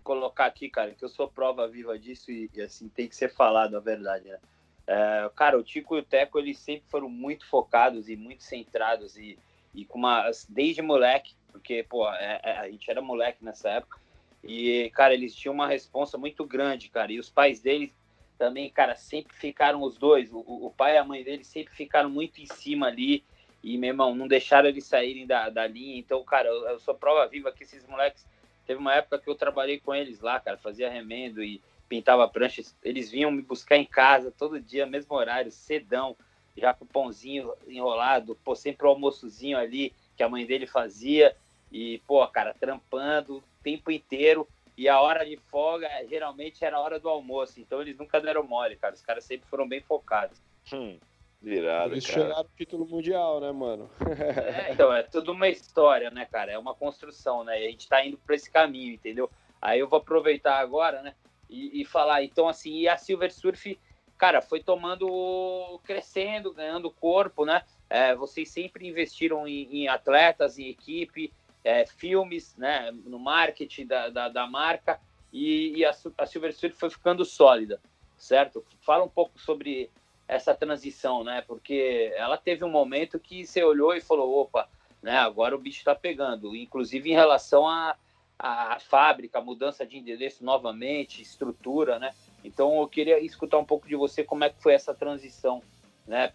[0.01, 3.33] colocar aqui, cara, que eu sou prova viva disso e, e assim tem que ser
[3.33, 4.39] falado a verdade, né?
[4.87, 9.17] É, cara, o Tico e o Teco, eles sempre foram muito focados e muito centrados
[9.17, 9.37] e,
[9.73, 10.29] e com uma...
[10.47, 13.99] Desde moleque, porque, pô, é, é, a gente era moleque nessa época,
[14.43, 17.91] e, cara, eles tinham uma responsa muito grande, cara, e os pais deles
[18.37, 22.09] também, cara, sempre ficaram os dois, o, o pai e a mãe deles sempre ficaram
[22.09, 23.23] muito em cima ali,
[23.65, 26.93] e, meu irmão, não deixaram eles saírem da, da linha, então, cara, eu, eu sou
[26.93, 28.23] prova viva que esses moleques,
[28.63, 32.77] teve uma época que eu trabalhei com eles lá, cara, fazia remendo e pintava pranchas,
[32.83, 36.15] eles vinham me buscar em casa todo dia, mesmo horário, cedão,
[36.55, 41.35] já com o pãozinho enrolado, pô, sempre o almoçozinho ali que a mãe dele fazia,
[41.71, 44.47] e, pô, cara, trampando o tempo inteiro,
[44.77, 48.43] e a hora de folga geralmente era a hora do almoço, então eles nunca deram
[48.43, 50.39] mole, cara, os caras sempre foram bem focados.
[50.71, 50.99] Hum,
[51.45, 53.89] virado, Eles chegaram título mundial, né, mano?
[54.01, 57.87] é, então, é tudo uma história, né, cara, é uma construção, né, e a gente
[57.87, 59.29] tá indo por esse caminho, entendeu?
[59.61, 61.13] Aí eu vou aproveitar agora, né,
[61.49, 62.23] e, e falar.
[62.23, 63.79] Então, assim, e a Silver Surf,
[64.17, 67.63] cara, foi tomando, crescendo, ganhando corpo, né?
[67.89, 71.31] É, vocês sempre investiram em, em atletas, em equipe,
[71.63, 72.91] é, filmes, né?
[72.91, 74.99] No marketing da, da, da marca
[75.31, 77.79] e, e a, a, Silver Surf foi ficando sólida,
[78.17, 78.65] certo?
[78.81, 79.89] Fala um pouco sobre
[80.27, 81.43] essa transição, né?
[81.47, 84.67] Porque ela teve um momento que você olhou e falou, opa,
[85.01, 85.17] né?
[85.17, 87.95] Agora o bicho está pegando, inclusive em relação a
[88.37, 92.13] a, fábrica, mudança de endereço novamente, estrutura, né?
[92.43, 95.61] Então eu queria escutar um pouco de você como é que foi essa transição,
[96.05, 96.31] né,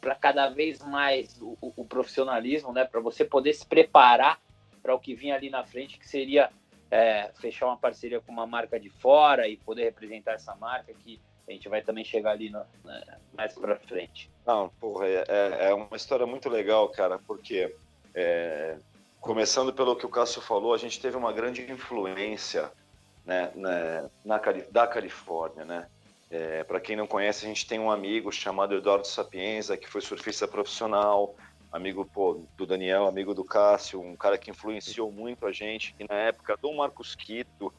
[0.00, 4.40] para cada vez mais o, o profissionalismo, né, para você poder se preparar
[4.80, 6.48] para o que vinha ali na frente, que seria
[6.90, 11.20] é, fechar uma parceria com uma marca de fora e poder representar essa marca que
[11.46, 13.02] a gente vai também chegar ali no, né,
[13.36, 14.30] mais para frente.
[14.46, 17.74] Não, porra, é, é, é uma história muito legal, cara, porque
[18.14, 18.76] é,
[19.20, 22.70] começando pelo que o Cássio falou, a gente teve uma grande influência
[23.24, 25.88] né, né na, da Califórnia, né?
[26.30, 30.00] É, Para quem não conhece, a gente tem um amigo chamado Eduardo Sapienza, que foi
[30.00, 31.36] surfista profissional,
[31.70, 35.94] amigo pô, do Daniel, amigo do Cássio, um cara que influenciou muito a gente.
[35.98, 37.72] E na época do Marcos Quito,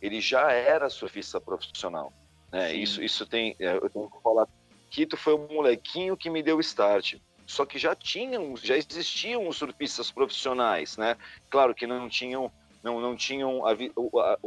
[0.00, 2.12] ele já era surfista profissional.
[2.52, 2.74] Né?
[2.74, 4.48] Isso, isso tem, é, eu tenho que falar.
[4.90, 7.16] Quito foi um molequinho que me deu start
[7.50, 11.16] só que já tinham, já existiam os surfistas profissionais, né?
[11.50, 14.38] Claro que não tinham, não, não tinham a, a,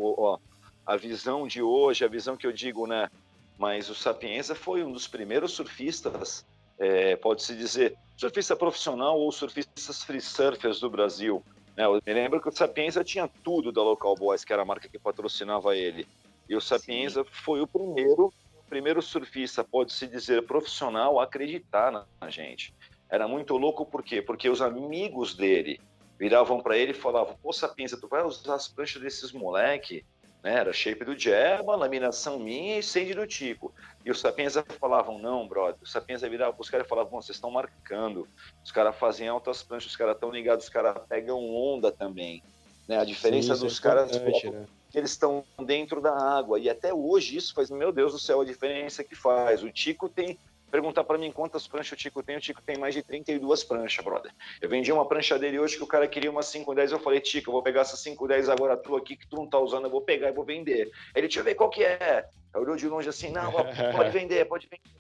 [0.87, 3.09] a, a visão de hoje, a visão que eu digo, né?
[3.57, 6.45] Mas o Sapienza foi um dos primeiros surfistas,
[6.79, 11.43] é, pode-se dizer, surfista profissional ou surfistas free surfers do Brasil.
[11.75, 11.83] Né?
[11.83, 14.87] Eu me lembro que o Sapienza tinha tudo da Local Boys, que era a marca
[14.87, 16.07] que patrocinava ele.
[16.47, 17.29] E o Sapienza Sim.
[17.31, 18.33] foi o primeiro
[18.73, 22.73] primeiro surfista, pode-se dizer, profissional a acreditar na, na gente.
[23.07, 24.19] Era muito louco por quê?
[24.19, 25.79] Porque os amigos dele
[26.17, 30.03] viravam para ele e falavam: Pô, Sapiência, tu vai usar as pranchas desses moleque?
[30.43, 30.55] Né?
[30.55, 33.71] Era shape do Jeba, laminação minha e sende do Tico.
[34.03, 35.77] E os Sapienza falavam: Não, brother.
[35.79, 38.27] Os Sapienza viravam para os caras e falavam: Vocês estão marcando.
[38.65, 42.41] Os caras fazem altas pranchas, os caras estão ligados, os caras pegam onda também.
[42.87, 42.97] Né?
[42.97, 44.11] A diferença Sim, dos é caras.
[44.11, 44.65] Né?
[44.93, 46.59] Que eles estão dentro da água.
[46.59, 49.63] E até hoje isso faz, meu Deus do céu, a diferença que faz.
[49.63, 50.37] O Tico tem
[50.69, 54.05] perguntar para mim quantas pranchas o Tico tem, o Tico tem mais de 32 pranchas,
[54.05, 54.31] brother.
[54.61, 57.49] Eu vendi uma prancha dele hoje que o cara queria uma 510, eu falei, Tico,
[57.49, 60.01] eu vou pegar essa 510 agora tua aqui que tu não tá usando, eu vou
[60.01, 60.91] pegar e vou vender.
[61.15, 62.27] Ele, deixa eu ver qual que é.
[62.53, 63.51] Aí olhou de longe assim, não,
[63.95, 64.99] pode vender, pode vender.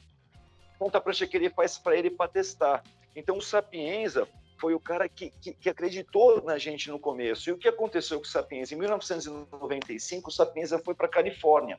[0.77, 2.83] Conta a prancha que ele faz para ele para testar.
[3.15, 4.27] Então o Sapienza
[4.63, 7.49] foi o cara que, que, que, acreditou na gente no começo.
[7.49, 8.73] E o que aconteceu com o Sapienza?
[8.73, 11.77] Em 1995, o Sapienza foi para Califórnia.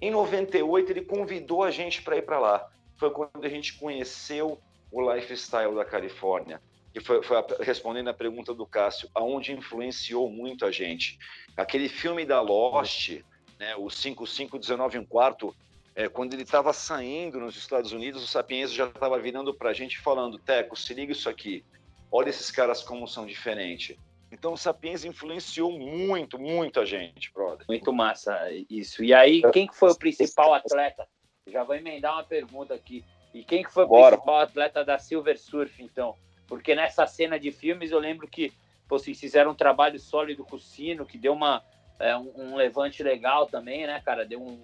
[0.00, 2.68] Em 98, ele convidou a gente para ir para lá.
[2.96, 4.58] Foi quando a gente conheceu
[4.90, 6.60] o lifestyle da Califórnia.
[6.92, 11.20] E foi, foi a, respondendo a pergunta do Cássio, aonde influenciou muito a gente.
[11.56, 13.20] Aquele filme da Lost,
[13.56, 15.54] né, o 5519 um quarto,
[15.94, 19.72] é, quando ele estava saindo nos Estados Unidos, o Sapienza já estava virando para a
[19.72, 21.64] gente falando, Teco, se liga isso aqui.
[22.10, 23.96] Olha esses caras como são diferentes.
[24.30, 27.64] Então o Sapiens influenciou muito, muito a gente, brother.
[27.68, 29.04] Muito massa isso.
[29.04, 31.06] E aí, quem que foi o principal atleta?
[31.46, 33.04] Já vou emendar uma pergunta aqui.
[33.32, 34.16] E quem que foi o Bora.
[34.16, 36.16] principal atleta da Silver Surf, então?
[36.48, 38.52] Porque nessa cena de filmes eu lembro que
[38.88, 41.62] pô, vocês fizeram um trabalho sólido com o Sino, que deu uma,
[41.98, 44.24] é, um, um, levante legal também, né, cara?
[44.24, 44.60] Deu um,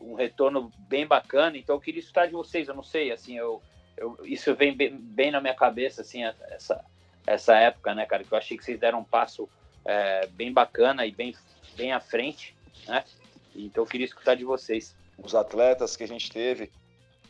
[0.00, 1.56] um retorno bem bacana.
[1.56, 3.62] Então eu queria escutar de vocês, eu não sei, assim, eu,
[3.96, 6.84] eu isso vem bem, bem na minha cabeça, assim, essa,
[7.26, 8.24] essa época, né, cara?
[8.24, 9.48] Que eu achei que vocês deram um passo
[9.84, 11.34] é, bem bacana e bem,
[11.76, 13.04] bem à frente, né?
[13.54, 14.96] Então eu queria escutar de vocês.
[15.18, 16.72] Os atletas que a gente teve,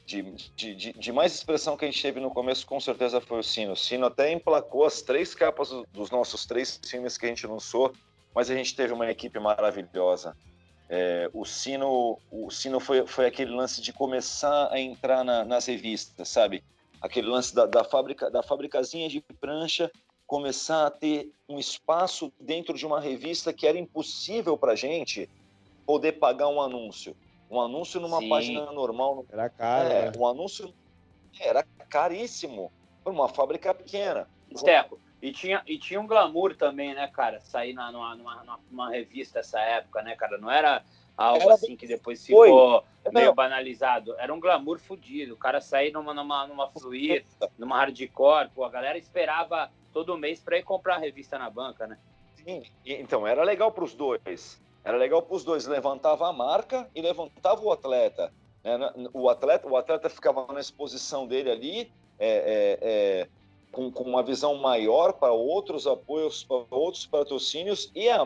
[0.07, 0.22] de,
[0.57, 3.42] de, de, de, mais expressão que a gente teve no começo, com certeza foi o
[3.42, 3.72] Sino.
[3.72, 7.92] O Sino até emplacou as três capas dos nossos três filmes que a gente lançou,
[8.35, 10.37] mas a gente teve uma equipe maravilhosa.
[10.94, 15.64] É, o Sino, o Sino foi, foi aquele lance de começar a entrar na, nas
[15.64, 16.62] revistas, sabe?
[17.02, 19.90] aquele lance da, da fábrica, da fabricazinha de prancha
[20.24, 25.28] começar a ter um espaço dentro de uma revista que era impossível para gente
[25.85, 27.14] poder pagar um anúncio.
[27.50, 28.28] Um anúncio numa Sim.
[28.28, 29.26] página normal.
[29.31, 29.88] Era caro.
[29.88, 30.12] É, né?
[30.16, 30.72] um anúncio
[31.38, 34.26] era caríssimo para uma fábrica pequena.
[34.57, 37.38] Steco, e tinha, e tinha um glamour também, né, cara?
[37.38, 40.37] Sair na, numa, numa, numa revista essa época, né, cara?
[40.37, 40.82] Não era
[41.16, 43.12] algo era assim que depois ficou Foi.
[43.12, 44.18] meio banalizado.
[44.18, 45.35] Era um glamour fodido.
[45.35, 47.24] O cara sair numa, numa, numa fluir,
[47.56, 51.87] numa hardcore, pô, a galera esperava todo mês para ir comprar a revista na banca,
[51.87, 51.96] né?
[52.35, 54.61] Sim, então era legal para os dois.
[54.82, 55.68] Era legal para os dois.
[55.68, 58.32] Levantava a marca e levantava o atleta.
[58.64, 58.76] Né?
[59.12, 61.92] O atleta, o atleta ficava na exposição dele ali.
[62.18, 63.28] É, é, é
[63.72, 68.24] com, com, uma visão maior para outros apoios, para outros patrocínios e, a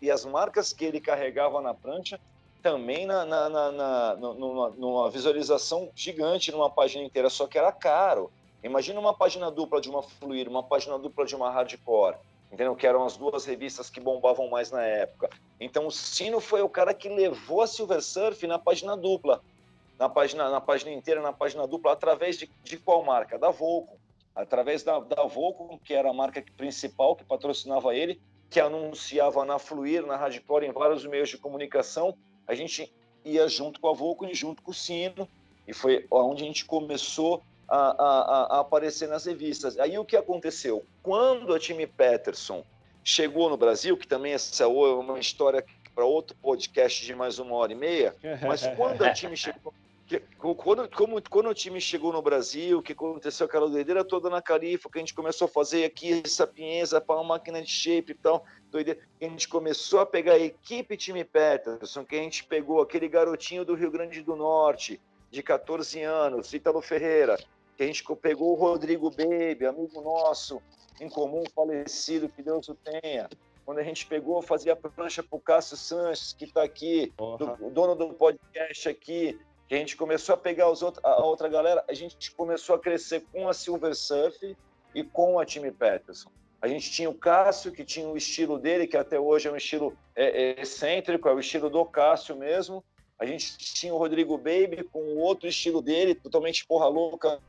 [0.00, 2.18] e as marcas que ele carregava na prancha
[2.62, 7.72] também na, na, na, na numa, numa, visualização gigante numa página inteira, só que era
[7.72, 8.32] caro.
[8.62, 12.76] Imagina uma página dupla de uma Fluir, uma página dupla de uma Hardcore, entendeu?
[12.76, 15.28] Que eram as duas revistas que bombavam mais na época.
[15.60, 19.42] Então o Sino foi o cara que levou a Silver Surf na página dupla,
[19.98, 23.36] na página, na página inteira, na página dupla, através de, de qual marca?
[23.36, 23.96] Da Volcom
[24.34, 29.58] através da, da Volcom, que era a marca principal que patrocinava ele, que anunciava na
[29.58, 32.14] Fluir, na Hardcore, em vários meios de comunicação,
[32.46, 32.92] a gente
[33.24, 35.28] ia junto com a Volcom e junto com o Sino,
[35.66, 39.78] e foi onde a gente começou a, a, a aparecer nas revistas.
[39.78, 40.84] Aí o que aconteceu?
[41.02, 42.64] Quando a time Peterson
[43.04, 45.64] chegou no Brasil, que também essa é uma história
[45.94, 48.14] para outro podcast de mais uma hora e meia,
[48.46, 49.72] mas quando a time chegou
[50.38, 54.88] quando, como, quando o time chegou no Brasil, que aconteceu aquela doideira toda na Califa,
[54.90, 58.44] que a gente começou a fazer aqui sapienza para uma máquina de shape e tal,
[58.70, 63.08] doideira, a gente começou a pegar a equipe time Peterson, que a gente pegou aquele
[63.08, 67.38] garotinho do Rio Grande do Norte, de 14 anos, Ítalo Ferreira,
[67.76, 70.60] que a gente pegou o Rodrigo Baby, amigo nosso,
[71.00, 73.28] em comum, falecido, que Deus o tenha.
[73.64, 77.70] Quando a gente pegou, fazia prancha para o Cássio Sanches, que está aqui, do, o
[77.70, 79.38] dono do podcast aqui,
[79.72, 82.78] que a gente começou a pegar os outros, a outra galera, a gente começou a
[82.78, 84.54] crescer com a Silver Surf
[84.94, 86.30] e com a Time Peterson.
[86.60, 89.56] A gente tinha o Cássio, que tinha o estilo dele, que até hoje é um
[89.56, 90.24] estilo é,
[90.58, 92.84] é, excêntrico, é o estilo do Cássio mesmo.
[93.18, 97.40] A gente tinha o Rodrigo Baby com o outro estilo dele, totalmente porra louca,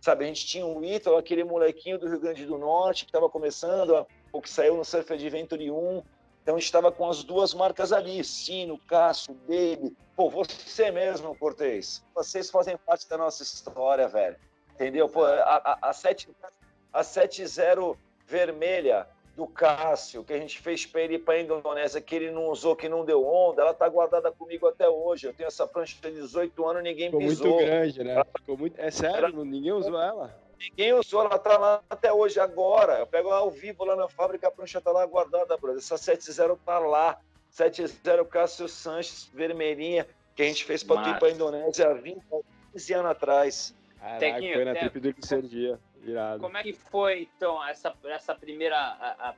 [0.00, 0.22] sabe?
[0.22, 4.06] A gente tinha o Ítalo, aquele molequinho do Rio Grande do Norte, que estava começando,
[4.32, 6.02] o que saiu no Surf Adventure 1,
[6.44, 9.96] então estava com as duas marcas ali, Sino, Cássio, Baby.
[10.14, 12.04] Pô, você mesmo, Cortez.
[12.14, 14.36] Vocês fazem parte da nossa história, velho.
[14.74, 15.08] Entendeu?
[15.08, 16.28] Pô, a, a, a, 7,
[16.92, 21.98] a 7-0 vermelha do Cássio, que a gente fez para ele ir para a Indonésia,
[21.98, 25.26] que ele não usou, que não deu onda, ela tá guardada comigo até hoje.
[25.26, 27.46] Eu tenho essa prancha de 18 anos, ninguém Ficou pisou.
[27.46, 28.22] muito grande, né?
[28.36, 28.78] Ficou muito...
[28.78, 29.44] É sério, Era...
[29.44, 30.43] ninguém usou ela?
[30.70, 32.98] Ninguém usou, ela tá lá até hoje, agora.
[32.98, 35.78] Eu pego ao vivo lá na fábrica, a prancha tá lá guardada, brother.
[35.78, 37.20] Essa 7-0 tá lá.
[37.52, 42.20] 7-0 Cássio Sanches, vermelhinha, que a gente fez para ir para a Indonésia há 20,
[42.72, 43.74] 15 anos atrás.
[44.00, 45.80] Caraca, Tequinho, foi na trip do Licerdia.
[46.02, 46.40] Irado.
[46.40, 49.34] Como é que foi, então, essa, essa primeira a, a,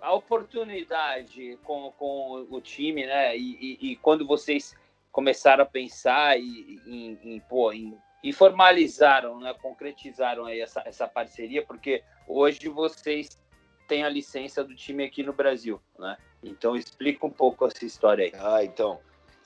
[0.00, 3.36] a oportunidade com, com o time, né?
[3.36, 4.76] E, e, e quando vocês
[5.10, 9.54] começaram a pensar e, em, em, pô, em, e formalizaram, né?
[9.60, 13.40] Concretizaram aí essa, essa parceria, porque hoje vocês
[13.88, 16.16] têm a licença do time aqui no Brasil, né?
[16.42, 18.32] Então explica um pouco essa história aí.
[18.34, 19.00] Ah, então.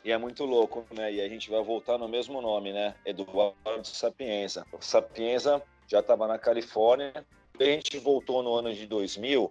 [0.04, 1.12] E é muito louco, né?
[1.12, 2.94] E a gente vai voltar no mesmo nome, né?
[3.06, 4.66] Eduardo Sapienza.
[4.70, 7.24] O Sapienza já estava na Califórnia.
[7.58, 9.50] A gente voltou no ano de 2000.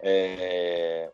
[0.00, 1.10] É...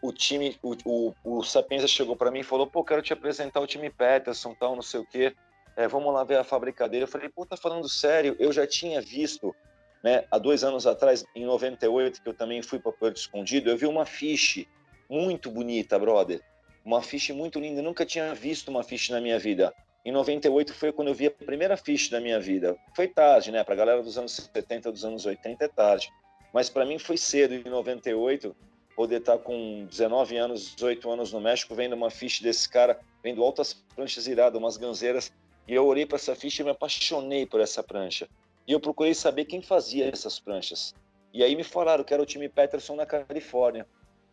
[0.00, 3.60] O time, o, o, o Sapienza chegou para mim e falou: pô, quero te apresentar
[3.60, 5.34] o time Peterson, tal, não sei o quê.
[5.76, 7.04] É, vamos lá ver a fábrica dele.
[7.04, 8.36] Eu falei: pô, tá falando sério?
[8.38, 9.54] Eu já tinha visto,
[10.02, 10.24] né?
[10.30, 13.86] Há dois anos atrás, em 98, que eu também fui para Porto Escondido, eu vi
[13.86, 14.68] uma fiche
[15.08, 16.40] muito bonita, brother
[16.84, 17.80] uma ficha muito linda.
[17.80, 19.72] Eu nunca tinha visto uma ficha na minha vida.
[20.04, 22.76] Em 98 foi quando eu vi a primeira ficha da minha vida.
[22.94, 23.64] Foi tarde, né?
[23.64, 26.12] Para a galera dos anos 70, dos anos 80 é tarde.
[26.52, 28.54] Mas para mim foi cedo, em 98,
[28.94, 33.00] poder estar tá com 19 anos, 18 anos no México, vendo uma ficha desse cara,
[33.22, 35.32] vendo altas pranchas iradas, umas ganzeiras.
[35.66, 38.28] E eu olhei para essa ficha e me apaixonei por essa prancha.
[38.66, 40.94] E eu procurei saber quem fazia essas pranchas.
[41.32, 43.86] E aí me falaram que era o time Peterson na Califórnia.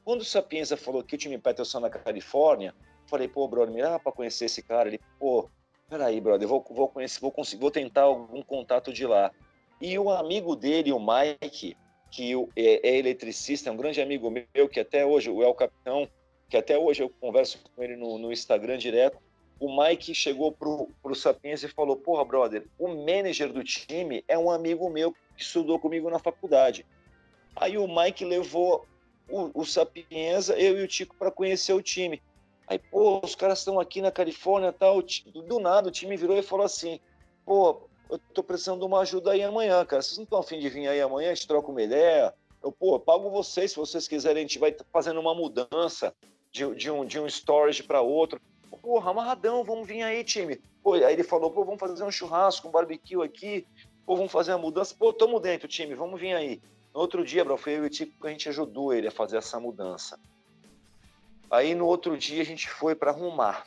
[0.04, 2.74] Quando o Sapienza falou que o time Peterson na Califórnia,
[3.08, 4.90] falei, pô, brother, me dá para conhecer esse cara.
[4.90, 5.50] Ele, pô,
[5.90, 9.32] peraí, brother, vou, vou conhecer, vou conseguir, vou tentar algum contato de lá.
[9.80, 11.76] E o amigo dele, o Mike,
[12.12, 16.08] que é, é eletricista, é um grande amigo meu, que até hoje, o El Capitão,
[16.50, 19.18] que até hoje eu converso com ele no, no Instagram direto.
[19.62, 24.36] O Mike chegou pro, pro Sapienza e falou: Porra, brother, o manager do time é
[24.36, 26.84] um amigo meu que estudou comigo na faculdade.
[27.56, 28.88] Aí o Mike levou
[29.30, 32.20] o, o Sapienza, eu e o Tico para conhecer o time.
[32.66, 35.00] Aí, pô, os caras estão aqui na Califórnia tal.
[35.04, 37.00] Do nada o time virou e falou assim:
[37.46, 40.02] pô, eu tô precisando de uma ajuda aí amanhã, cara.
[40.02, 41.30] Vocês não estão afim de vir aí amanhã?
[41.30, 42.34] A gente troca uma ideia.
[42.64, 44.40] Eu, pô, eu pago vocês se vocês quiserem.
[44.40, 46.16] A gente vai fazendo uma mudança
[46.52, 48.42] de, de um, de um storage para outro.
[48.82, 50.60] Porra, amarradão, vamos vir aí, time.
[50.84, 53.68] Pô, aí ele falou: pô, vamos fazer um churrasco, um barbecue aqui.
[54.06, 54.96] Pô, vamos fazer uma mudança.
[54.98, 56.62] Pô, tamo dentro, time, vamos vir aí.
[56.94, 59.12] No outro dia, bro, foi eu e o Tico que a gente ajudou ele a
[59.12, 60.20] fazer essa mudança.
[61.50, 63.66] Aí no outro dia a gente foi para arrumar.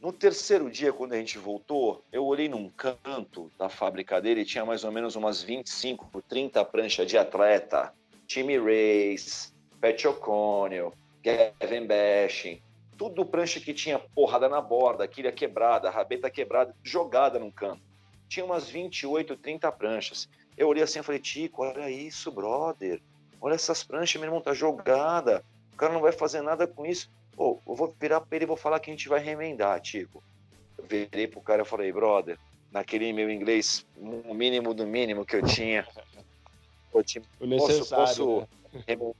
[0.00, 4.44] No terceiro dia, quando a gente voltou, eu olhei num canto da fábrica dele e
[4.46, 7.92] tinha mais ou menos umas 25 por 30 pranchas de atleta.
[8.26, 12.62] Timmy Race, Pat O'Connell, Gavin Bashing,
[13.00, 17.80] tudo prancha que tinha porrada na borda, quilha quebrada, rabeta quebrada, jogada num canto.
[18.28, 20.28] Tinha umas 28, 30 pranchas.
[20.54, 23.00] Eu olhei assim e falei, Tico, olha isso, brother.
[23.40, 25.42] Olha essas pranchas, meu irmão, tá jogada.
[25.72, 27.10] O cara não vai fazer nada com isso.
[27.34, 30.22] Pô, eu vou virar pra ele e vou falar que a gente vai remendar, Tico.
[30.76, 32.38] Eu virei pro cara e falei, brother,
[32.70, 35.88] naquele meu inglês, o mínimo do mínimo que eu tinha.
[36.92, 38.04] Eu tinha o necessário.
[38.04, 38.96] Posso, né?
[38.98, 39.14] o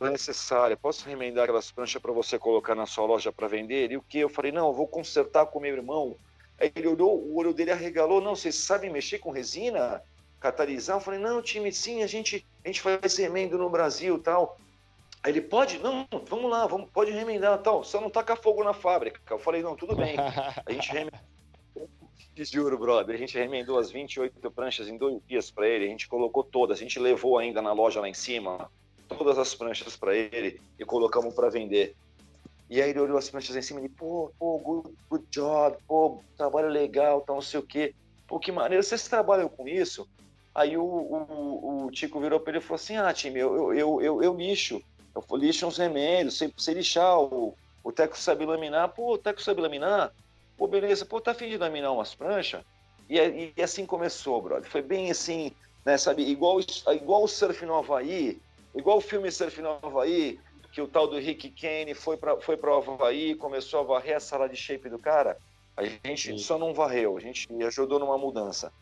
[0.00, 3.90] necessário, posso remendar aquelas pranchas para você colocar na sua loja para vender?
[3.90, 4.18] E o que?
[4.18, 6.16] Eu falei, não, eu vou consertar com meu irmão.
[6.58, 10.02] Aí ele olhou, o olho dele arregalou, não, vocês sabem mexer com resina?
[10.40, 10.96] catalisar.
[10.96, 14.58] Eu falei, não, time, sim, a gente, a gente faz remendo no Brasil tal.
[15.22, 15.78] Aí ele, pode?
[15.78, 17.82] Não, vamos lá, vamos, pode remendar tal.
[17.82, 19.20] Só não taca fogo na fábrica.
[19.28, 20.16] Eu falei, não, tudo bem.
[20.64, 21.20] A gente remendou.
[22.38, 25.86] Juro, brother, a gente remendou as 28 pranchas em dois dias para ele.
[25.86, 28.70] A gente colocou todas, a gente levou ainda na loja lá em cima
[29.08, 31.94] todas as pranchas para ele e colocamos para vender.
[32.68, 36.22] E aí ele olhou as pranchas em cima e pô, pô, good, good job, pô,
[36.36, 37.94] trabalho legal, tal, não sei o quê.
[38.26, 40.08] Pô, que maneiro, vocês trabalham com isso?
[40.52, 44.02] Aí o, o, o Tico virou para ele e falou assim: Ah, time, eu, eu,
[44.02, 44.82] eu, eu lixo,
[45.14, 49.40] eu lixo uns remédios, sei, sei lixar, o, o Teco sabe laminar, pô, o Teco
[49.40, 50.12] sabe laminar,
[50.56, 52.62] pô, beleza, pô, tá afim de laminar umas pranchas?
[53.08, 54.68] E, e, e assim começou, brother.
[54.68, 55.52] Foi bem assim,
[55.84, 56.58] né, sabe, igual,
[56.92, 58.40] igual o Surf no Havaí,
[58.76, 60.38] igual o filme Surf no Havaí,
[60.72, 64.20] que o tal do Rick Kane foi para foi o Havaí, começou a varrer a
[64.20, 65.36] sala de shape do cara.
[65.76, 66.38] A gente Sim.
[66.38, 68.72] só não varreu, a gente ajudou numa mudança.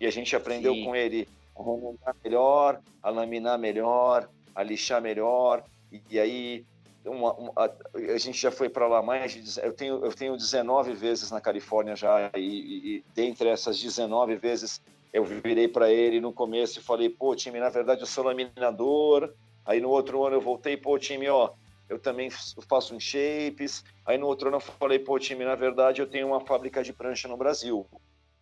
[0.00, 0.84] E a gente aprendeu Sim.
[0.84, 5.64] com ele a remontar melhor, a laminar melhor, a lixar melhor.
[5.90, 6.66] E, e aí
[7.04, 7.70] uma, uma, a,
[8.14, 11.40] a, gente já foi para lá mais de, eu tenho eu tenho 19 vezes na
[11.40, 14.80] Califórnia já e, e, e dentre essas 19 vezes
[15.14, 19.32] eu virei para ele no começo e falei pô time na verdade eu sou laminador
[19.64, 21.52] aí no outro ano eu voltei pô time ó
[21.88, 22.28] eu também
[22.68, 26.26] faço uns shapes aí no outro ano eu falei pô time na verdade eu tenho
[26.26, 27.86] uma fábrica de prancha no Brasil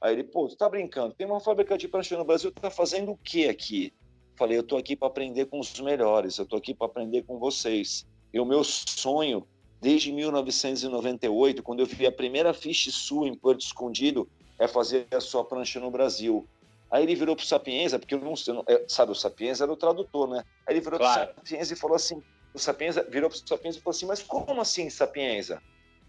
[0.02, 1.14] Aí ele, pô, tu tá brincando?
[1.14, 3.94] Tem uma fábrica de prancha no Brasil, tu tá fazendo o que aqui?
[4.34, 7.38] Falei, eu tô aqui para aprender com os melhores, eu tô aqui para aprender com
[7.38, 8.04] vocês.
[8.34, 9.46] E o meu sonho,
[9.80, 15.20] desde 1998, quando eu vi a primeira ficha sua em Porto Escondido, é fazer a
[15.20, 16.48] sua prancha no Brasil.
[16.92, 19.76] Aí ele virou pro Sapienza, porque eu não sei, é, sabe, o Sapienza era o
[19.76, 20.44] tradutor, né?
[20.66, 21.32] Aí ele virou claro.
[21.32, 22.22] pro Sapienza e falou assim,
[22.52, 25.62] o Sapienza virou pro Sapienza e falou assim, mas como assim Sapienza?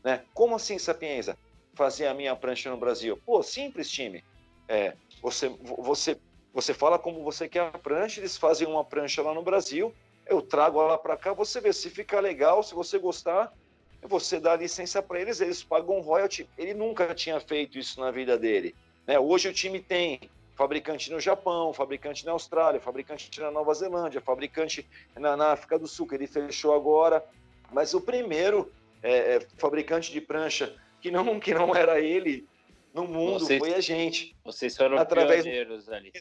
[0.04, 0.26] Né?
[0.34, 1.38] Como assim Sapienza?
[1.74, 3.18] Fazer a minha prancha no Brasil?
[3.26, 4.26] Pô, simples, time.
[4.68, 5.48] É, você,
[5.80, 6.20] você,
[6.54, 10.42] você fala como você quer a prancha, eles fazem uma prancha lá no Brasil, eu
[10.42, 13.54] trago ela para cá, você vê se fica legal, se você gostar,
[14.02, 16.46] você dá licença para eles, eles pagam royalty.
[16.58, 18.76] Ele nunca tinha feito isso na vida dele.
[19.08, 19.18] Né?
[19.18, 20.20] Hoje o time tem
[20.56, 25.88] fabricante no Japão, fabricante na Austrália, fabricante na Nova Zelândia, fabricante na, na África do
[25.88, 27.24] Sul, que ele fechou agora.
[27.72, 32.48] Mas o primeiro é, é, fabricante de prancha que não, que não era ele
[32.94, 34.36] no mundo vocês, foi a gente.
[34.44, 36.12] Vocês foram através pioneiros ali.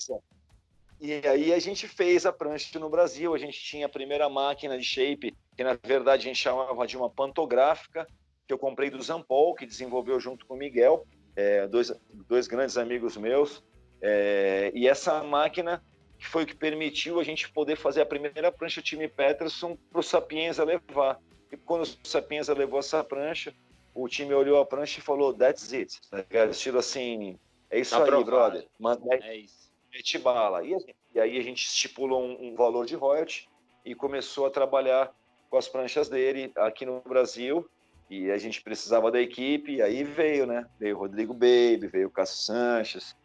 [1.00, 4.78] E aí a gente fez a prancha no Brasil, a gente tinha a primeira máquina
[4.78, 8.06] de shape, que na verdade a gente chamava de uma pantográfica,
[8.46, 11.04] que eu comprei do Zampol, que desenvolveu junto com o Miguel,
[11.34, 11.92] é, dois,
[12.28, 13.62] dois grandes amigos meus.
[14.02, 15.82] É, e essa máquina
[16.18, 20.00] que foi o que permitiu a gente poder fazer a primeira prancha time Peterson para
[20.00, 21.18] o Sapienza levar.
[21.50, 23.52] E quando o Sapienza levou essa prancha,
[23.94, 26.00] o time olhou a prancha e falou, that's it.
[26.08, 27.38] Tá Estilo assim,
[27.68, 28.66] é isso tá aí, brother.
[28.78, 29.72] Manda, é isso.
[29.92, 30.64] Mete bala.
[30.64, 30.76] E,
[31.14, 33.48] e, aí a gente estipulou um, um valor de royalty
[33.84, 35.12] e começou a trabalhar
[35.50, 37.68] com as pranchas dele aqui no Brasil.
[38.08, 40.66] E a gente precisava da equipe, e aí veio, né?
[40.78, 43.16] Veio o Rodrigo Baby, veio o Cássio Sanches,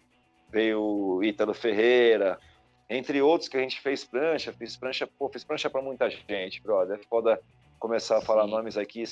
[0.49, 2.39] veio o Ítalo Ferreira,
[2.89, 6.61] entre outros que a gente fez prancha, fez prancha, pô, fez prancha para muita gente,
[6.61, 6.99] brother.
[6.99, 7.39] É foda
[7.79, 8.51] começar a falar Sim.
[8.51, 9.03] nomes aqui,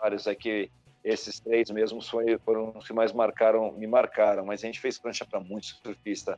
[0.00, 0.70] vários aqui,
[1.02, 2.08] esses três mesmos
[2.44, 6.36] foram os que mais marcaram, me marcaram, mas a gente fez prancha para muitos surfistas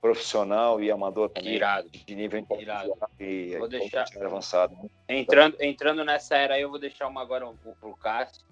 [0.00, 1.90] profissional e amador também, irado.
[1.90, 2.96] de nível irado.
[3.18, 4.74] e vou deixar avançado.
[5.08, 8.42] Entrando, entrando nessa era aí, eu vou deixar uma agora um, pro Cássio.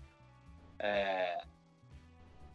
[0.78, 1.38] É,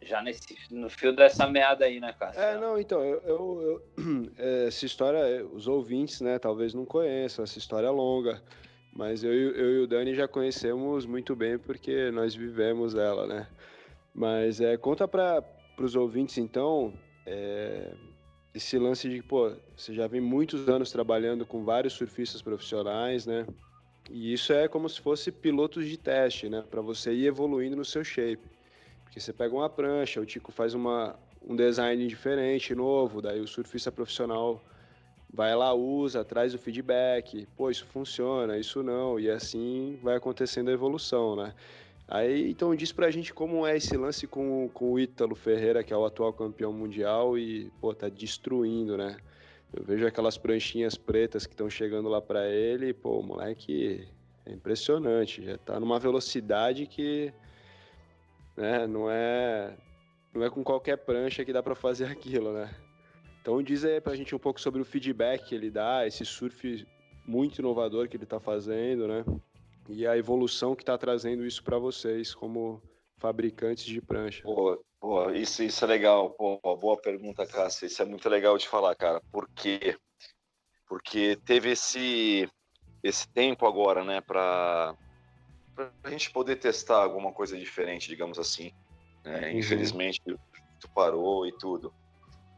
[0.04, 2.40] já nesse, no fio dessa meada aí, né, Cássio?
[2.40, 4.32] É, não, então, eu, eu, eu
[4.66, 8.42] essa história, os ouvintes, né, talvez não conheçam, essa história é longa,
[8.92, 13.48] mas eu, eu e o Dani já conhecemos muito bem porque nós vivemos ela, né?
[14.14, 15.42] Mas é, conta para
[15.78, 16.94] os ouvintes, então,
[17.26, 17.92] é,
[18.54, 23.44] esse lance de, pô, você já vem muitos anos trabalhando com vários surfistas profissionais, né?
[24.08, 26.62] E isso é como se fosse pilotos de teste, né?
[26.70, 28.53] Para você ir evoluindo no seu shape.
[29.14, 33.46] Porque você pega uma prancha, o Tico faz uma, um design diferente, novo, daí o
[33.46, 34.60] surfista profissional
[35.32, 40.68] vai lá, usa, traz o feedback, pô, isso funciona, isso não, e assim vai acontecendo
[40.68, 41.54] a evolução, né?
[42.08, 45.92] Aí, então diz pra gente como é esse lance com, com o Ítalo Ferreira, que
[45.92, 49.16] é o atual campeão mundial e, pô, tá destruindo, né?
[49.72, 54.08] Eu vejo aquelas pranchinhas pretas que estão chegando lá para ele, e, pô, o moleque
[54.44, 57.32] é impressionante, já tá numa velocidade que,
[58.56, 59.76] né, não é
[60.32, 62.74] não é com qualquer prancha que dá para fazer aquilo, né?
[63.40, 66.86] Então diz aí pra gente um pouco sobre o feedback que ele dá, esse surf
[67.26, 69.24] muito inovador que ele tá fazendo, né?
[69.88, 72.82] e a evolução que está trazendo isso para vocês como
[73.18, 74.42] fabricantes de prancha.
[75.34, 76.30] Isso, isso é legal.
[76.30, 77.86] Pô, boa pergunta, Cássio.
[77.86, 79.20] Isso é muito legal de falar, cara.
[79.30, 79.96] Por quê?
[80.88, 82.48] Porque teve esse,
[83.02, 84.96] esse tempo agora, né, para
[86.02, 88.72] a gente poder testar alguma coisa diferente, digamos assim.
[89.24, 89.50] Né?
[89.50, 89.58] Uhum.
[89.58, 91.92] Infelizmente, tu parou e tudo.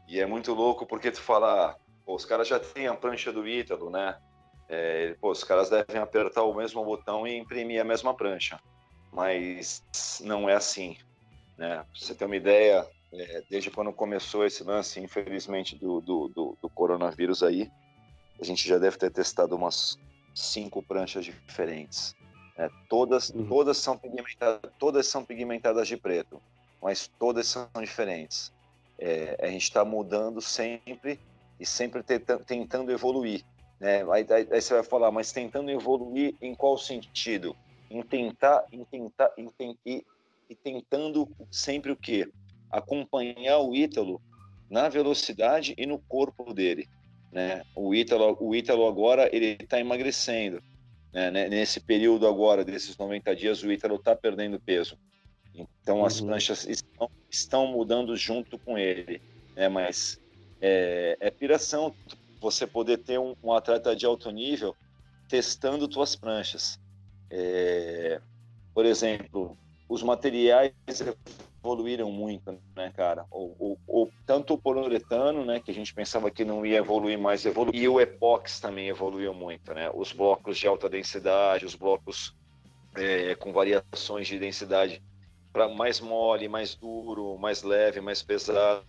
[0.07, 3.47] E é muito louco porque tu fala, pô, os caras já têm a prancha do
[3.47, 4.17] Ítalo, né?
[4.69, 8.59] É, pô, os caras devem apertar o mesmo botão e imprimir a mesma prancha,
[9.11, 9.83] mas
[10.21, 10.97] não é assim.
[11.57, 11.77] Né?
[11.77, 16.57] Pra você ter uma ideia, é, desde quando começou esse lance, infelizmente, do, do, do,
[16.61, 17.71] do, coronavírus aí,
[18.39, 19.97] a gente já deve ter testado umas
[20.35, 22.15] cinco pranchas diferentes.
[22.57, 22.69] Né?
[22.89, 23.47] Todas, uhum.
[23.47, 26.41] todas, são pigmentadas, todas são pigmentadas de preto,
[26.81, 28.51] mas todas são diferentes.
[28.97, 31.19] É, a gente está mudando sempre
[31.59, 33.43] e sempre tentando evoluir.
[33.79, 34.01] Né?
[34.11, 37.55] Aí, aí, aí, você vai falar, mas tentando evoluir em qual sentido?
[37.89, 39.49] Em tentar, em tentar, em,
[39.85, 40.05] e,
[40.49, 42.27] e tentando sempre o quê?
[42.71, 44.19] Acompanhar o Ítalo
[44.69, 46.89] na velocidade e no corpo dele.
[47.31, 47.63] Né?
[47.75, 50.61] O Ítalo, o Ítalo agora ele está emagrecendo.
[51.13, 51.49] Né?
[51.49, 54.97] Nesse período agora, desses 90 dias, o Ítalo está perdendo peso.
[55.53, 56.27] Então as uhum.
[56.27, 59.21] pranchas estão, estão, mudando junto com ele.
[59.55, 59.67] Né?
[59.67, 60.21] Mas
[60.61, 61.93] é, é piração
[62.39, 64.75] você poder ter um, um atleta de alto nível
[65.27, 66.79] testando tuas pranchas.
[67.29, 68.21] É,
[68.73, 69.57] por exemplo,
[69.89, 70.73] os materiais
[71.67, 73.25] evoluíram muito, né, cara?
[73.29, 77.19] O, o, o, tanto o poliuretano, né, que a gente pensava que não ia evoluir
[77.19, 77.81] mais, evoluiu.
[77.81, 79.91] E o epox também evoluiu muito, né?
[79.93, 82.33] Os blocos de alta densidade, os blocos
[82.95, 85.03] é, com variações de densidade
[85.51, 88.85] para mais mole, mais duro, mais leve, mais pesado.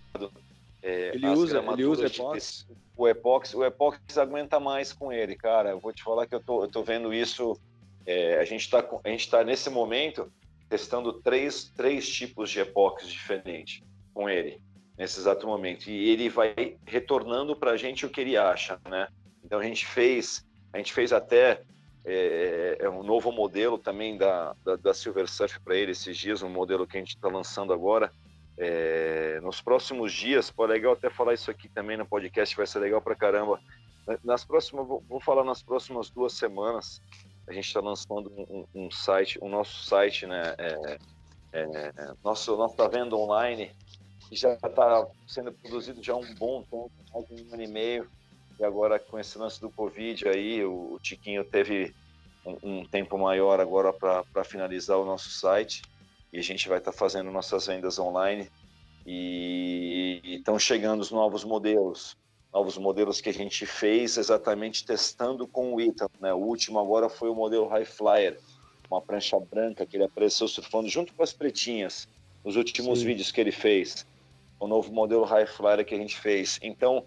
[0.81, 2.67] É, ele, usa, ele usa epóxi?
[2.97, 5.71] O epóxi, o epóxi aguenta mais com ele, cara.
[5.71, 7.59] Eu vou te falar que eu tô, eu tô vendo isso.
[8.07, 10.33] É, a gente está a gente tá nesse momento
[10.69, 14.61] testando três, três tipos de epóxi diferentes com ele
[14.97, 19.09] nesse exato momento e ele vai retornando para a gente o que ele acha, né?
[19.45, 21.63] Então a gente fez a gente fez até
[22.05, 26.17] é, é, é um novo modelo também da, da, da Silver Surf para ele esses
[26.17, 28.11] dias, um modelo que a gente está lançando agora.
[28.57, 32.67] É, nos próximos dias, pô, é legal até falar isso aqui também no podcast, vai
[32.67, 33.61] ser legal para caramba.
[34.25, 37.03] Nas próximas, vou, vou, falar nas próximas duas semanas,
[37.49, 40.55] a gente está lançando um, um, site, o nosso site, né?
[40.59, 40.99] É,
[41.53, 43.71] é, nosso, nossa venda online,
[44.29, 47.67] que já está sendo produzido já há um bom tempo, mais de um ano e
[47.67, 48.11] meio.
[48.61, 51.95] E agora com esse lance do Covid aí, o, o Tiquinho teve
[52.45, 55.83] um, um tempo maior agora para finalizar o nosso site.
[56.31, 58.51] E a gente vai estar tá fazendo nossas vendas online.
[59.07, 62.15] E estão chegando os novos modelos,
[62.53, 66.33] novos modelos que a gente fez exatamente testando com o Ita, né?
[66.33, 68.39] O último agora foi o modelo High Flyer,
[68.91, 72.09] uma prancha branca que ele apareceu surfando junto com as pretinhas
[72.45, 73.07] nos últimos Sim.
[73.07, 74.07] vídeos que ele fez.
[74.59, 76.59] O novo modelo High Flyer que a gente fez.
[76.63, 77.05] Então,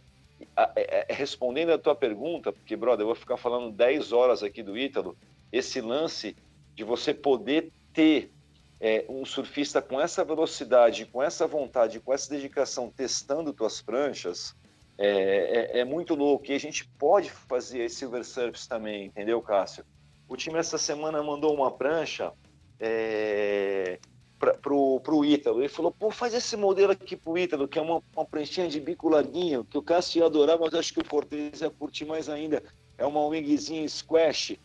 [0.56, 4.62] é, é, respondendo a tua pergunta, porque, brother, eu vou ficar falando 10 horas aqui
[4.64, 5.18] do Ítalo,
[5.52, 6.36] esse lance
[6.76, 8.32] de você poder ter
[8.80, 14.56] é, um surfista com essa velocidade, com essa vontade, com essa dedicação, testando tuas pranchas,
[15.02, 16.46] é, é, é muito louco.
[16.50, 19.84] E a gente pode fazer silver surfs também, entendeu, Cássio?
[20.28, 22.32] O time essa semana mandou uma prancha
[22.80, 24.00] é,
[24.38, 25.60] para pro, pro Ítalo.
[25.60, 28.80] Ele falou, pô, faz esse modelo aqui pro Ítalo, que é uma, uma pranchinha de
[28.80, 32.30] bico larguinho, que o Cássio ia adorar, mas acho que o Cortez ia curtir mais
[32.30, 32.64] ainda.
[32.98, 34.58] É uma wingzinha squash,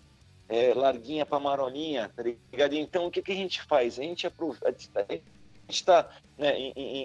[0.48, 2.74] é, larguinha para marolinha, tá ligado?
[2.74, 3.98] Então, o que, que a gente faz?
[3.98, 5.06] A gente aproveita,
[5.68, 6.08] está,
[6.38, 6.54] né,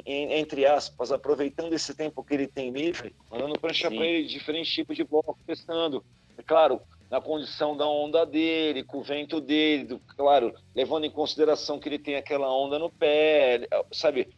[0.03, 4.95] entre aspas, aproveitando esse tempo que ele tem livre, mandando prancha para ele diferentes tipos
[4.95, 6.03] de bloco, testando.
[6.38, 11.12] É claro, na condição da onda dele, com o vento dele, do, claro, levando em
[11.12, 14.30] consideração que ele tem aquela onda no pé, sabe,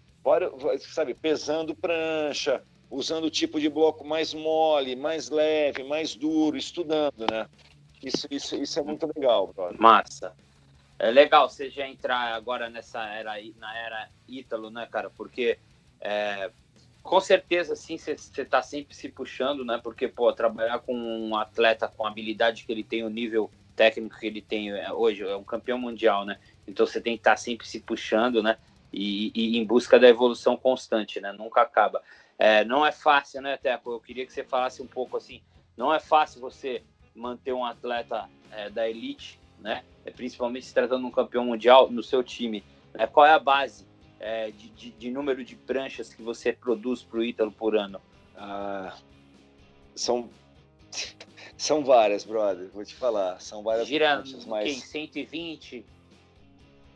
[0.79, 7.25] sabe, pesando prancha, usando o tipo de bloco mais mole, mais leve, mais duro, estudando,
[7.31, 7.47] né?
[8.03, 9.79] Isso, isso, isso é muito legal, brother.
[9.79, 10.33] Massa.
[11.03, 15.09] É legal você já entrar agora nessa era, na era Ítalo, né, cara?
[15.09, 15.59] Porque
[15.99, 16.49] é,
[17.01, 19.81] com certeza, sim, você está sempre se puxando, né?
[19.83, 24.17] Porque, pô, trabalhar com um atleta com a habilidade que ele tem, o nível técnico
[24.17, 26.39] que ele tem é, hoje, é um campeão mundial, né?
[26.65, 28.57] Então você tem que estar tá sempre se puxando, né?
[28.93, 31.33] E, e, em busca da evolução constante, né?
[31.33, 32.01] Nunca acaba.
[32.39, 33.91] É, não é fácil, né, Teco?
[33.91, 35.41] Eu queria que você falasse um pouco assim.
[35.75, 36.81] Não é fácil você
[37.13, 39.83] manter um atleta é, da elite, né?
[40.05, 42.63] É, principalmente se tratando de um campeão mundial no seu time.
[42.93, 43.07] Né?
[43.07, 43.85] Qual é a base
[44.19, 48.01] é, de, de, de, número de pranchas que você produz para o Ítalo por ano?
[48.35, 48.95] Ah,
[49.95, 50.29] são,
[51.57, 53.39] são várias, brother, vou te falar.
[53.39, 54.83] São várias Gira pranchas, mas...
[54.83, 55.85] 120?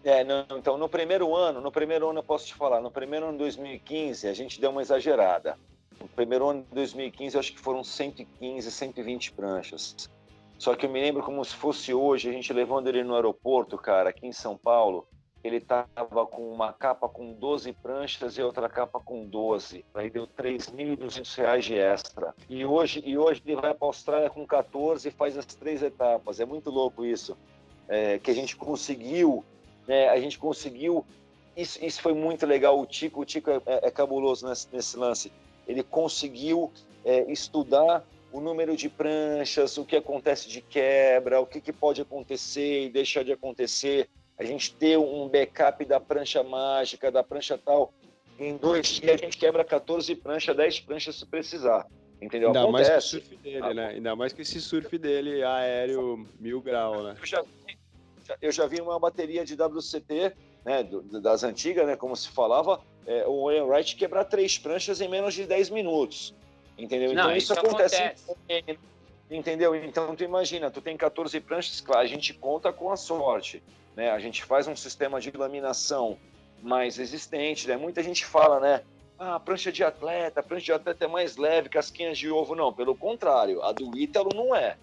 [0.03, 3.25] É, não, então no primeiro ano, no primeiro ano eu posso te falar, no primeiro
[3.25, 5.57] ano de 2015 a gente deu uma exagerada.
[5.99, 10.09] No primeiro ano de 2015 eu acho que foram 115, 120 pranchas.
[10.57, 13.77] Só que eu me lembro como se fosse hoje, a gente levando ele no aeroporto,
[13.77, 15.07] cara, aqui em São Paulo,
[15.43, 19.85] ele estava com uma capa com 12 pranchas e outra capa com 12.
[19.93, 22.35] Aí deu 3.200 reais de extra.
[22.49, 25.81] E hoje, e hoje ele vai para a Austrália com 14 e faz as três
[25.81, 26.39] etapas.
[26.39, 27.37] É muito louco isso.
[27.87, 29.45] É, que a gente conseguiu,
[29.87, 31.05] né, a gente conseguiu.
[31.55, 32.79] Isso, isso foi muito legal.
[32.79, 35.31] O Tico, o Tico é, é, é cabuloso nesse, nesse, lance.
[35.67, 36.71] Ele conseguiu
[37.05, 38.03] é, estudar
[38.37, 42.89] o número de pranchas, o que acontece de quebra, o que, que pode acontecer e
[42.89, 44.07] deixar de acontecer
[44.37, 47.91] a gente ter um backup da prancha mágica, da prancha tal.
[48.39, 51.87] Em dois dias a gente quebra 14 pranchas, 10 pranchas se precisar.
[52.21, 52.49] Entendeu?
[52.49, 52.89] Ainda Acontece.
[52.89, 53.87] mais com o surf dele, né?
[53.87, 57.15] Ainda mais com esse surf dele aéreo mil grau, né?
[57.19, 57.43] Eu já,
[58.39, 60.83] eu já vi uma bateria de WCT, né,
[61.21, 65.45] das antigas, né, como se falava, é, o Wright quebrar três pranchas em menos de
[65.45, 66.35] 10 minutos.
[66.77, 67.13] Entendeu?
[67.13, 67.95] Não, então isso, isso acontece.
[67.95, 68.79] acontece.
[69.29, 69.75] Entendeu?
[69.75, 73.61] Então tu imagina, tu tem 14 pranchas, claro, a gente conta com a sorte.
[73.95, 74.11] Né?
[74.11, 76.17] A gente faz um sistema de laminação
[76.61, 77.67] mais resistente.
[77.67, 77.75] Né?
[77.75, 78.83] Muita gente fala, né?
[79.19, 82.55] Ah, prancha de atleta, prancha de atleta é mais leve, casquinhas de ovo.
[82.55, 84.77] Não, pelo contrário, a do Ítalo não é.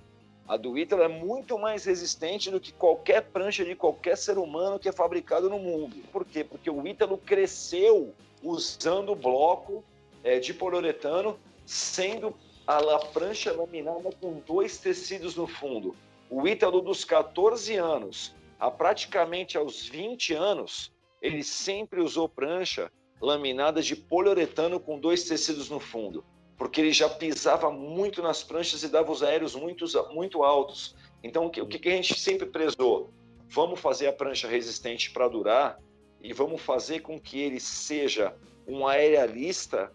[0.46, 4.78] A do Ítalo é muito mais resistente do que qualquer prancha de qualquer ser humano
[4.78, 5.96] que é fabricado no mundo.
[6.12, 6.44] Por quê?
[6.44, 9.82] Porque o Ítalo cresceu usando bloco
[10.22, 12.34] é, de poliuretano, sendo
[12.66, 15.94] a, a prancha laminada com dois tecidos no fundo.
[16.30, 22.90] O Ítalo dos 14 anos a praticamente aos 20 anos, ele sempre usou prancha
[23.20, 26.24] laminada de poliuretano com dois tecidos no fundo,
[26.56, 30.94] porque ele já pisava muito nas pranchas e dava os aéreos muito, muito altos.
[31.22, 33.10] Então, o que, o que a gente sempre prezou?
[33.48, 35.78] Vamos fazer a prancha resistente para durar
[36.22, 38.34] e vamos fazer com que ele seja
[38.66, 39.92] um aerialista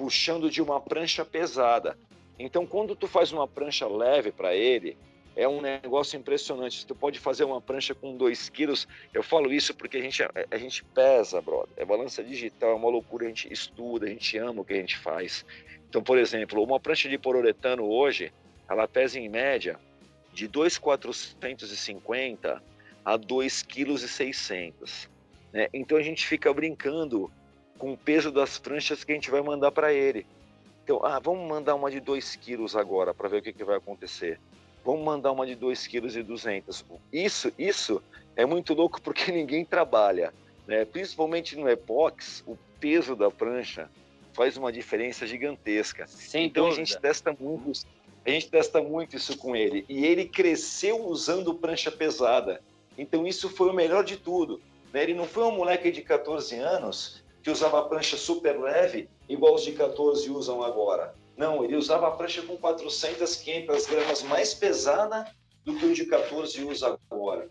[0.00, 1.98] puxando de uma prancha pesada.
[2.38, 4.96] Então, quando tu faz uma prancha leve para ele,
[5.36, 6.86] é um negócio impressionante.
[6.86, 8.88] Tu pode fazer uma prancha com 2 quilos.
[9.12, 11.68] Eu falo isso porque a gente, a gente pesa, brother.
[11.76, 13.26] É balança digital, é uma loucura.
[13.26, 15.44] A gente estuda, a gente ama o que a gente faz.
[15.86, 18.32] Então, por exemplo, uma prancha de pororetano hoje,
[18.70, 19.78] ela pesa em média
[20.32, 22.62] de 2,450
[23.04, 24.72] a 2,6 kg.
[25.52, 25.68] Né?
[25.74, 27.30] Então a gente fica brincando
[27.80, 30.24] com o peso das pranchas que a gente vai mandar para ele.
[30.84, 33.76] Então, ah, vamos mandar uma de 2 quilos agora para ver o que, que vai
[33.76, 34.38] acontecer
[34.84, 36.94] vamos mandar uma de 2,2 kg.
[37.12, 38.02] Isso, isso
[38.36, 40.32] é muito louco porque ninguém trabalha.
[40.66, 40.84] Né?
[40.84, 43.90] Principalmente no epox, o peso da prancha
[44.32, 46.06] faz uma diferença gigantesca.
[46.06, 46.82] Sem então dúvida.
[46.82, 47.72] a gente testa muito,
[48.24, 49.84] a gente testa muito isso com ele.
[49.88, 52.60] E ele cresceu usando prancha pesada.
[52.96, 54.60] Então isso foi o melhor de tudo.
[54.92, 55.02] Né?
[55.02, 59.62] Ele não foi um moleque de 14 anos que usava prancha super leve, igual os
[59.62, 61.14] de 14 usam agora.
[61.36, 65.26] Não, ele usava a prancha com 400, 500 gramas mais pesada
[65.64, 67.48] do que o de 14 usa agora.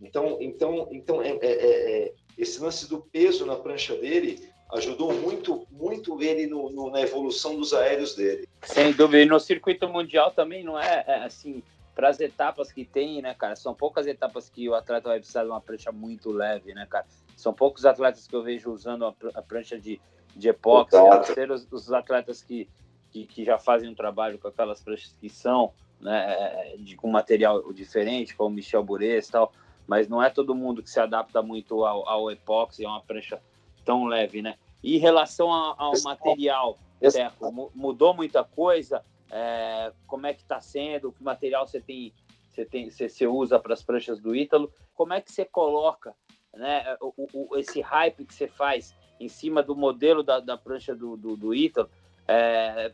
[0.00, 5.12] Então, então, então é, é, é, é, esse lance do peso na prancha dele ajudou
[5.12, 8.48] muito, muito ele no, no, na evolução dos aéreos dele.
[8.62, 9.22] Sem dúvida.
[9.22, 11.62] E no circuito mundial também não é, é assim,
[11.94, 13.54] para as etapas que tem, né, cara?
[13.54, 17.06] São poucas etapas que o atleta vai precisar de uma prancha muito leve, né, cara?
[17.42, 20.00] São poucos atletas que eu vejo usando a, a prancha de,
[20.34, 22.68] de epóxi, a ser os, os atletas que
[23.12, 27.72] que, que já fazem um trabalho com aquelas pranchas que são né, de, com material
[27.72, 29.52] diferente, como Michel Bourez e tal,
[29.86, 33.40] mas não é todo mundo que se adapta muito ao, ao epóxi, é uma prancha
[33.84, 34.56] tão leve, né?
[34.82, 39.04] E em relação ao, ao material, Teco, mudou muita coisa?
[39.30, 41.12] É, como é que está sendo?
[41.12, 42.12] Que material você tem,
[42.48, 44.72] você tem, você, você usa para as pranchas do Ítalo?
[44.94, 46.14] Como é que você coloca,
[46.54, 46.96] né?
[47.00, 51.16] O, o, esse hype que você faz em cima do modelo da, da prancha do,
[51.16, 51.88] do, do Ítalo?
[52.26, 52.92] É,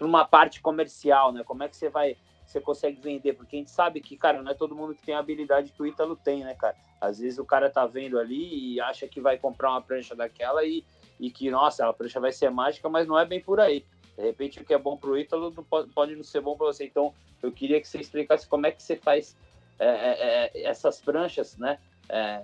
[0.00, 1.42] numa parte comercial, né?
[1.44, 2.16] Como é que você vai,
[2.46, 3.34] você consegue vender?
[3.34, 5.82] Porque a gente sabe que, cara, não é todo mundo que tem a habilidade que
[5.82, 6.76] o Ítalo tem, né, cara?
[7.00, 10.64] Às vezes o cara tá vendo ali e acha que vai comprar uma prancha daquela
[10.64, 10.84] e,
[11.18, 13.84] e que, nossa, a prancha vai ser mágica, mas não é bem por aí.
[14.16, 15.52] De repente, o que é bom para o Ítalo
[15.94, 16.86] pode, não ser bom para você.
[16.86, 19.36] Então, eu queria que você explicasse como é que você faz
[19.78, 21.78] é, é, é essas pranchas, né?
[22.08, 22.42] É,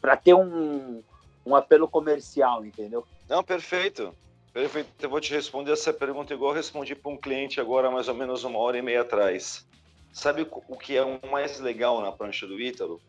[0.00, 1.02] para ter um,
[1.44, 3.06] um apelo comercial, entendeu?
[3.28, 4.14] Não, perfeito.
[4.52, 4.88] Perfeito.
[5.00, 8.14] Eu vou te responder essa pergunta igual eu respondi para um cliente agora, mais ou
[8.14, 9.66] menos uma hora e meia atrás.
[10.12, 13.00] Sabe o que é o mais legal na prancha do Ítalo?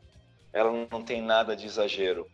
[0.51, 2.27] Ela não tem nada de exagero.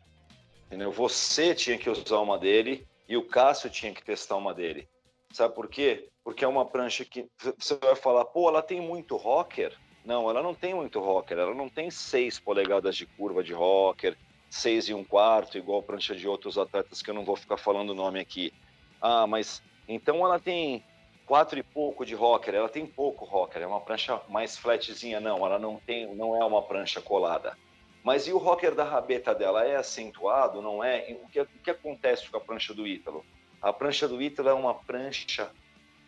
[0.66, 0.92] Entendeu?
[0.92, 4.90] Você tinha que usar uma dele e o Cássio tinha que testar uma dele.
[5.32, 6.10] Sabe por quê?
[6.24, 9.78] Porque é uma prancha que você vai falar, pô, ela tem muito rocker.
[10.06, 11.38] Não, ela não tem muito rocker.
[11.38, 14.18] Ela não tem 6 polegadas de curva de rocker,
[14.50, 17.92] 6 e um quarto, igual prancha de outros atletas que eu não vou ficar falando
[17.92, 18.54] o nome aqui.
[19.02, 20.84] Ah, mas então ela tem
[21.26, 25.46] quatro e pouco de rocker, ela tem pouco rocker, é uma prancha mais flatzinha, não,
[25.46, 27.58] ela não tem, não é uma prancha colada.
[28.04, 31.18] Mas e o rocker da rabeta dela é acentuado, não é?
[31.24, 33.26] O que, o que acontece com a prancha do Ítalo?
[33.62, 35.50] A prancha do Ítalo é uma prancha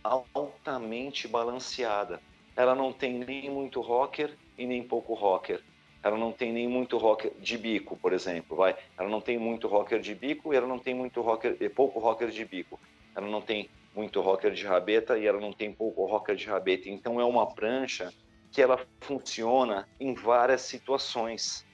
[0.03, 2.21] altamente balanceada.
[2.55, 5.61] Ela não tem nem muito rocker e nem pouco rocker.
[6.01, 8.75] Ela não tem nem muito rocker de bico, por exemplo, vai.
[8.97, 11.99] Ela não tem muito rocker de bico e ela não tem muito rocker, e pouco
[11.99, 12.79] rocker de bico.
[13.15, 16.89] Ela não tem muito rocker de rabeta e ela não tem pouco rocker de rabeta.
[16.89, 18.13] Então é uma prancha
[18.51, 21.65] que ela funciona em várias situações.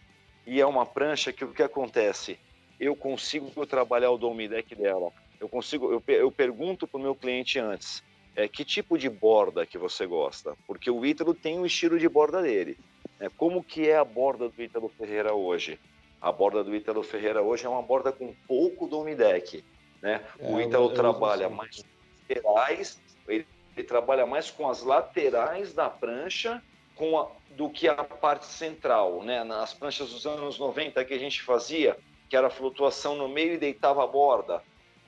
[0.47, 2.39] E é uma prancha que o que acontece?
[2.79, 5.11] Eu consigo trabalhar o dome deck dela.
[5.39, 8.03] Eu consigo, eu, eu pergunto para o meu cliente antes,
[8.35, 10.55] é, que tipo de borda que você gosta?
[10.65, 12.77] Porque o Ítalo tem o estilo de borda dele.
[13.19, 15.79] É, como que é a borda do Ítalo Ferreira hoje?
[16.21, 19.63] A borda do Ítalo Ferreira hoje é uma borda com pouco dome deck.
[20.01, 20.23] Né?
[20.39, 21.83] É, o Ítalo trabalha mais
[22.29, 26.61] laterais, ele, ele, trabalha mais com as laterais da prancha
[26.95, 29.23] com a, do que a parte central.
[29.23, 29.43] Né?
[29.43, 31.97] Nas pranchas dos anos 90 que a gente fazia,
[32.29, 34.63] que era flutuação no meio e deitava a borda.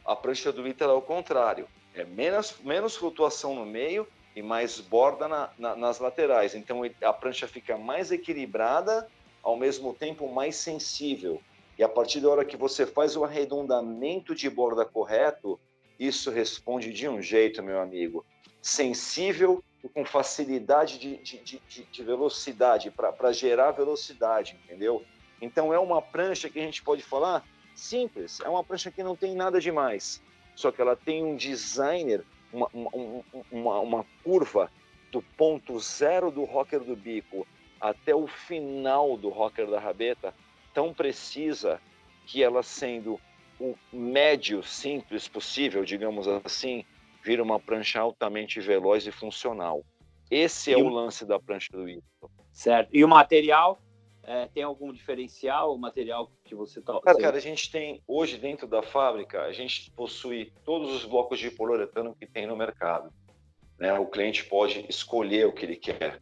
[0.05, 1.67] A prancha do Ítalo é o contrário.
[1.93, 6.55] É menos, menos flutuação no meio e mais borda na, na, nas laterais.
[6.55, 9.07] Então a prancha fica mais equilibrada,
[9.41, 11.41] ao mesmo tempo mais sensível.
[11.77, 15.59] E a partir da hora que você faz o arredondamento de borda correto,
[15.99, 18.25] isso responde de um jeito, meu amigo,
[18.61, 25.03] sensível e com facilidade de, de, de, de velocidade, para gerar velocidade, entendeu?
[25.41, 27.43] Então é uma prancha que a gente pode falar
[27.75, 30.21] simples, é uma prancha que não tem nada demais,
[30.55, 34.71] só que ela tem um designer, uma, uma, uma, uma curva
[35.11, 37.45] do ponto zero do rocker do bico
[37.79, 40.33] até o final do rocker da rabeta
[40.73, 41.81] tão precisa
[42.25, 43.19] que ela sendo
[43.59, 46.85] o médio simples possível, digamos assim,
[47.23, 49.83] vira uma prancha altamente veloz e funcional.
[50.31, 52.03] Esse é e o lance da prancha do Ito.
[52.51, 52.89] Certo.
[52.91, 53.81] E o material?
[54.25, 56.99] É, tem algum diferencial, material que você está...
[57.01, 61.39] Cara, cara, a gente tem, hoje dentro da fábrica, a gente possui todos os blocos
[61.39, 63.13] de poliuretano que tem no mercado.
[63.77, 63.91] Né?
[63.99, 66.21] O cliente pode escolher o que ele quer.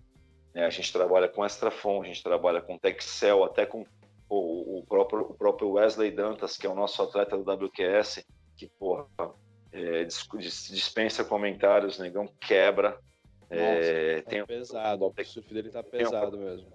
[0.53, 0.65] Né?
[0.65, 3.85] A gente trabalha com Extrafon, a gente trabalha com Texel, até com
[4.27, 8.25] o, o, próprio, o próprio Wesley Dantas, que é o nosso atleta do WQS,
[8.57, 9.05] que, porra,
[9.71, 12.99] é, dispensa comentários, negão quebra,
[13.51, 16.67] é, tá tem pesado, o surf dele tá pesado um, mesmo.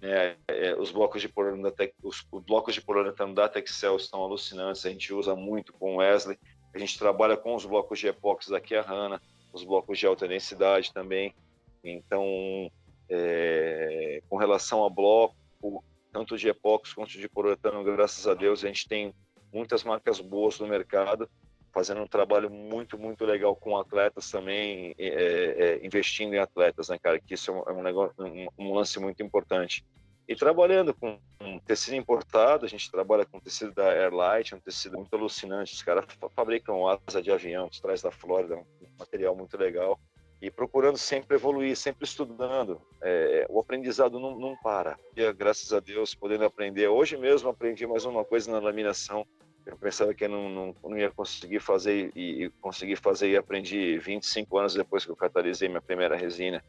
[0.00, 4.86] É, é, os blocos de poliuretano os, os, blocos de poliuretano da Texel estão alucinantes,
[4.86, 6.38] a gente usa muito com o Wesley,
[6.72, 9.20] a gente trabalha com os blocos de epóxi da Kiahana,
[9.52, 11.34] os blocos de alta densidade também.
[11.82, 12.70] Então,
[13.08, 18.68] é, com relação a bloco, tanto de epóxi quanto de poliuretano, graças a Deus, a
[18.68, 19.12] gente tem
[19.52, 21.28] muitas marcas boas no mercado
[21.72, 26.98] fazendo um trabalho muito, muito legal com atletas também, é, é, investindo em atletas, né,
[26.98, 27.20] cara?
[27.20, 29.84] Que isso é um, é negócio, um, um, lance muito importante.
[30.28, 31.18] E trabalhando com
[31.64, 35.74] tecido importado, a gente trabalha com tecido da Airlight, um tecido muito alucinante.
[35.74, 36.04] Os caras
[36.34, 38.64] fabricam asa de avião, de trás da Flórida, um
[38.98, 39.98] material muito legal.
[40.40, 42.80] E procurando sempre evoluir, sempre estudando.
[43.02, 44.96] É, o aprendizado não, não para.
[45.16, 46.88] E, graças a Deus, podendo aprender.
[46.88, 49.26] Hoje mesmo aprendi mais uma coisa na laminação
[49.66, 53.36] eu pensava que eu não, não, não ia conseguir fazer e, e consegui fazer e
[53.36, 56.62] aprendi 25 anos depois que eu catalisei minha primeira resina.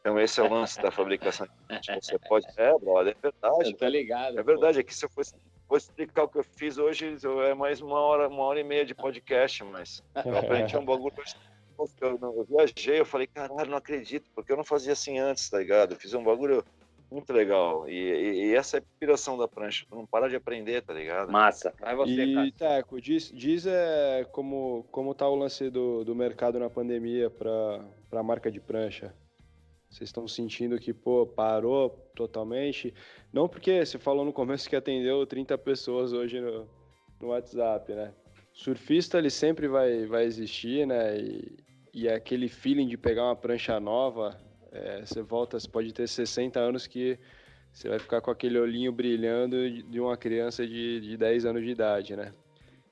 [0.00, 1.48] Então esse é o lance da fabricação.
[2.00, 2.46] Você pode.
[2.56, 3.70] É, brother, é verdade.
[3.70, 4.38] Eu tô ligado.
[4.38, 5.34] É verdade, é que se eu fosse,
[5.68, 8.84] fosse explicar o que eu fiz hoje, é mais uma hora, uma hora e meia
[8.84, 11.12] de podcast, mas eu aprendi um bagulho.
[12.00, 15.58] Eu, eu viajei, eu falei, caralho, não acredito, porque eu não fazia assim antes, tá
[15.58, 15.92] ligado?
[15.92, 16.64] Eu fiz um bagulho
[17.10, 17.88] muito legal.
[17.88, 19.86] E, e, e, essa é a inspiração da prancha.
[19.90, 21.30] não para de aprender, tá ligado?
[21.30, 21.72] Massa.
[21.80, 26.58] Vai você, e, Teco, diz, diz é, como, como tá o lance do, do mercado
[26.58, 29.14] na pandemia para a marca de prancha.
[29.88, 32.92] Vocês estão sentindo que, pô, parou totalmente?
[33.32, 36.68] Não porque você falou no começo que atendeu 30 pessoas hoje no,
[37.20, 38.12] no WhatsApp, né?
[38.52, 41.18] Surfista, ele sempre vai, vai existir, né?
[41.18, 41.56] E,
[41.94, 44.38] e aquele feeling de pegar uma prancha nova,
[44.76, 47.18] é, você volta, você pode ter 60 anos que
[47.72, 51.70] você vai ficar com aquele olhinho brilhando de uma criança de, de 10 anos de
[51.70, 52.32] idade, né?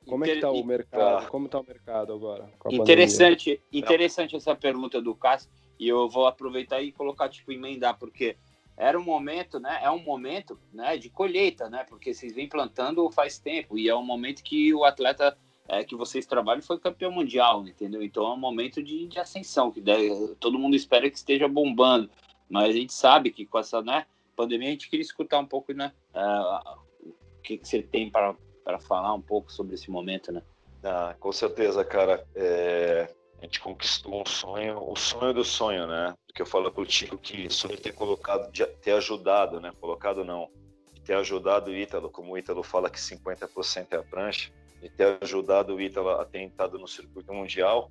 [0.06, 0.32] Como Inter...
[0.32, 1.28] é que tá o mercado?
[1.28, 2.50] Como tá o mercado agora?
[2.70, 8.36] interessante, interessante essa pergunta do Cássio, e eu vou aproveitar e colocar, tipo, emendar, porque
[8.76, 9.80] era um momento, né?
[9.82, 11.84] É um momento né, de colheita, né?
[11.88, 15.36] Porque vocês vêm plantando faz tempo, e é um momento que o atleta
[15.68, 18.02] é, que vocês trabalham foi campeão mundial, entendeu?
[18.02, 22.10] Então é um momento de, de ascensão, que deve, todo mundo espera que esteja bombando,
[22.48, 24.06] mas a gente sabe que com essa né,
[24.36, 25.92] pandemia a gente queria escutar um pouco, né?
[26.14, 30.42] Uh, o que, que você tem para falar um pouco sobre esse momento, né?
[30.82, 32.26] Ah, com certeza, cara.
[32.34, 33.10] É,
[33.40, 36.14] a gente conquistou um sonho, o sonho do sonho, né?
[36.26, 39.72] Porque eu falo pro Tico que sobre ter colocado, de ter ajudado, né?
[39.80, 40.50] Colocado não,
[40.92, 44.52] de ter ajudado o Ítalo, como o Ítalo fala que 50% é a prancha,
[44.88, 47.90] ter ajudado o Ítalo a ter entrado no circuito mundial,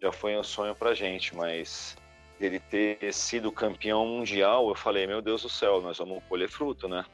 [0.00, 1.96] já foi um sonho pra gente, mas
[2.40, 6.88] ele ter sido campeão mundial, eu falei, meu Deus do céu, nós vamos colher fruto,
[6.88, 7.04] né?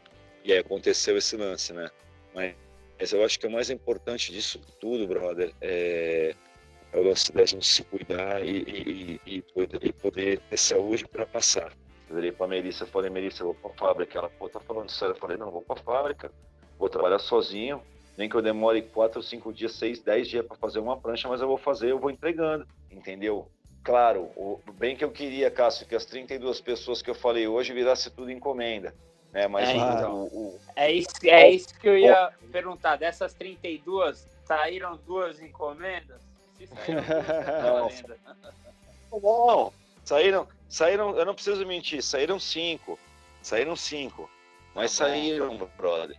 [0.45, 1.91] E aí aconteceu esse lance, né?
[2.33, 6.35] Mas eu acho que o mais importante disso tudo, brother, é,
[6.93, 11.07] é o lance da gente se cuidar e, e, e, poder, e poder, ter saúde
[11.09, 11.73] para passar.
[12.09, 14.19] Eu virei pra Melissa, falei, Melissa, eu vou pra fábrica.
[14.19, 15.15] Ela, pô, tá falando sério?
[15.15, 16.31] Eu falei, não, vou pra fábrica,
[16.79, 17.83] vou trabalhar sozinho,
[18.17, 21.41] nem que eu demore quatro, cinco dias, seis, dez dias para fazer uma prancha, mas
[21.41, 23.49] eu vou fazer, eu vou entregando, entendeu?
[23.85, 27.73] Claro, o bem que eu queria, Cássio, que as 32 pessoas que eu falei hoje
[27.73, 28.93] virasse tudo encomenda.
[29.33, 29.47] Né?
[29.47, 32.97] Mas é, então, o, o, é, isso, é isso que eu ia perguntar.
[32.97, 36.21] Dessas 32, saíram duas encomendas?
[36.57, 37.03] Se saíram
[37.83, 38.03] duas,
[39.13, 39.73] não, não,
[40.05, 42.99] saíram, saíram, eu não preciso mentir, saíram cinco.
[43.41, 44.29] Saíram cinco.
[44.75, 46.17] Mas tá saíram, brother.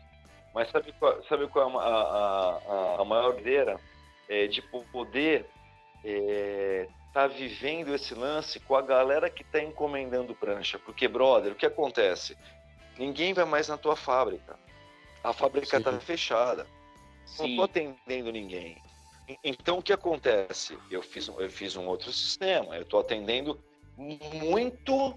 [0.58, 3.80] Mas sabe qual, sabe qual é a, a, a maior ideia?
[4.28, 5.46] É de poder
[6.04, 10.80] é, tá vivendo esse lance com a galera que está encomendando prancha.
[10.80, 12.36] Porque, brother, o que acontece?
[12.98, 14.58] Ninguém vai mais na tua fábrica.
[15.24, 16.66] A fábrica está fechada.
[17.24, 17.44] Sim.
[17.44, 18.82] Não estou atendendo ninguém.
[19.44, 20.76] Então, o que acontece?
[20.90, 22.76] Eu fiz, eu fiz um outro sistema.
[22.76, 23.60] Eu estou atendendo
[23.96, 25.14] muito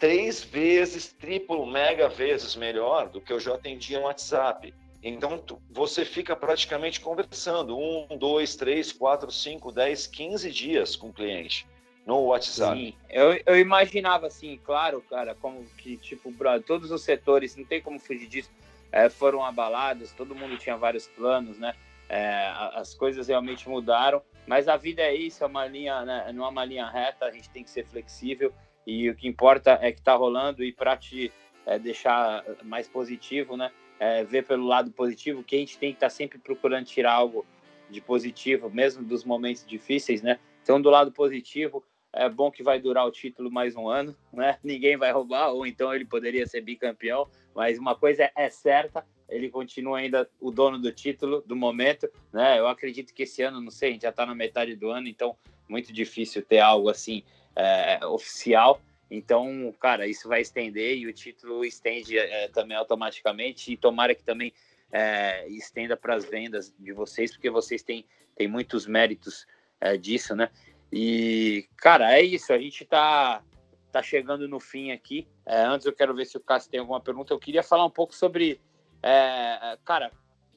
[0.00, 4.74] três vezes, triplo, mega vezes melhor do que eu já atendia no WhatsApp.
[5.02, 11.08] Então, tu, você fica praticamente conversando um, dois, três, quatro, cinco, dez, quinze dias com
[11.08, 11.66] o cliente
[12.06, 12.78] no WhatsApp.
[12.78, 16.32] Sim, eu, eu imaginava assim, claro, cara, como que, tipo,
[16.66, 18.50] todos os setores, não tem como fugir disso,
[18.92, 21.74] é, foram abalados, todo mundo tinha vários planos, né?
[22.08, 26.32] É, as coisas realmente mudaram, mas a vida é isso, é uma linha, né?
[26.34, 28.52] não é uma linha reta, a gente tem que ser flexível
[28.84, 31.32] e o que importa é que está rolando e para te
[31.64, 33.70] é, deixar mais positivo, né?
[34.00, 37.12] É, ver pelo lado positivo, que a gente tem que estar tá sempre procurando tirar
[37.12, 37.46] algo
[37.88, 40.40] de positivo, mesmo dos momentos difíceis, né?
[40.62, 44.58] Então, do lado positivo, é bom que vai durar o título mais um ano, né?
[44.64, 49.48] Ninguém vai roubar, ou então ele poderia ser bicampeão, mas uma coisa é certa, ele
[49.48, 52.58] continua ainda o dono do título do momento, né?
[52.58, 55.08] Eu acredito que esse ano, não sei, a gente já está na metade do ano,
[55.08, 55.36] então
[55.68, 57.22] muito difícil ter algo assim
[57.54, 58.80] é, oficial.
[59.10, 64.22] Então, cara, isso vai estender e o título estende é, também automaticamente e tomara que
[64.22, 64.52] também
[64.92, 68.04] é, estenda para as vendas de vocês, porque vocês têm,
[68.36, 69.46] têm muitos méritos
[69.80, 70.50] é, disso, né?
[70.92, 72.52] E, cara, é isso.
[72.52, 73.42] A gente tá,
[73.90, 75.26] tá chegando no fim aqui.
[75.44, 77.32] É, antes eu quero ver se o Cássio tem alguma pergunta.
[77.32, 78.60] Eu queria falar um pouco sobre,
[79.02, 80.12] é, cara,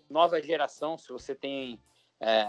[0.10, 0.98] nova geração.
[0.98, 1.80] Se você tem
[2.20, 2.46] é,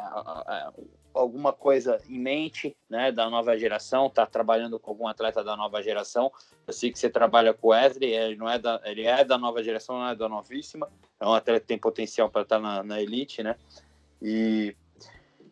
[1.14, 5.80] alguma coisa em mente, né, da nova geração, tá trabalhando com algum atleta da nova
[5.82, 6.32] geração.
[6.66, 8.12] Eu sei que você trabalha com o Wesley.
[8.12, 10.90] Ele não é da, ele é da nova geração, não é da novíssima.
[11.20, 13.56] É um atleta que tem potencial para estar tá na, na elite, né?
[14.20, 14.76] E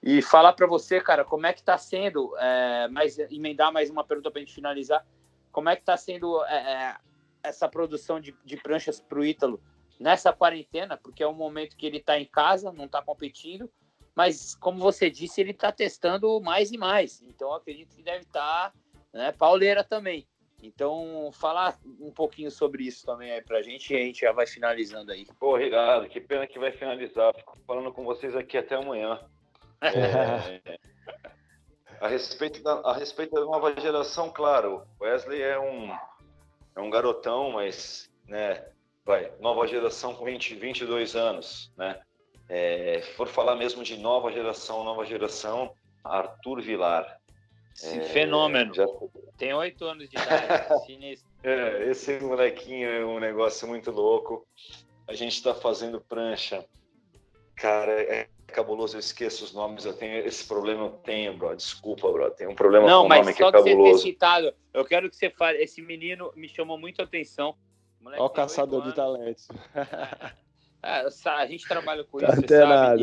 [0.02, 4.02] e falar para você, cara, como é que está sendo, é, mais, emendar mais uma
[4.02, 5.06] pergunta para gente finalizar,
[5.52, 6.96] como é que está sendo é, é,
[7.40, 9.62] essa produção de, de pranchas para o Ítalo
[10.00, 13.70] nessa quarentena, porque é um momento que ele está em casa, não está competindo,
[14.14, 18.70] mas como você disse, ele está testando mais e mais, então acredito que deve estar
[18.70, 18.72] tá,
[19.12, 20.26] né, pauleira também.
[20.62, 24.46] Então, falar um pouquinho sobre isso também aí pra gente e a gente já vai
[24.46, 25.26] finalizando aí.
[25.40, 26.08] Pô, obrigado.
[26.08, 27.34] Que pena que vai finalizar.
[27.34, 29.20] Fico falando com vocês aqui até amanhã.
[29.84, 30.78] É,
[32.00, 35.92] a, respeito da, a respeito da nova geração, claro, Wesley é um,
[36.76, 38.64] é um garotão, mas, né,
[39.04, 42.00] vai, nova geração com 20, 22 anos, né?
[42.54, 45.72] É, for falar mesmo de nova geração, nova geração,
[46.04, 47.18] Arthur Vilar.
[47.74, 48.74] Sim, é, fenômeno.
[48.74, 48.86] Já...
[49.38, 51.26] Tem oito anos de idade, sinistro.
[51.42, 54.46] É, esse molequinho é um negócio muito louco.
[55.08, 56.62] A gente está fazendo prancha.
[57.56, 61.56] Cara, é, cabuloso, eu esqueço os nomes, eu tenho esse problema, eu tenho, bro.
[61.56, 62.30] Desculpa, bro.
[62.32, 63.70] Tem um problema Não, com o nome que é cabuloso.
[63.70, 65.56] Não, mas só ter citado, eu quero que você fale.
[65.56, 67.56] Esse menino me chamou muito a atenção.
[68.04, 69.48] Olha o caçador de talentos.
[70.82, 72.64] É, a gente trabalha com tá isso, sabe?
[72.64, 72.96] Nada,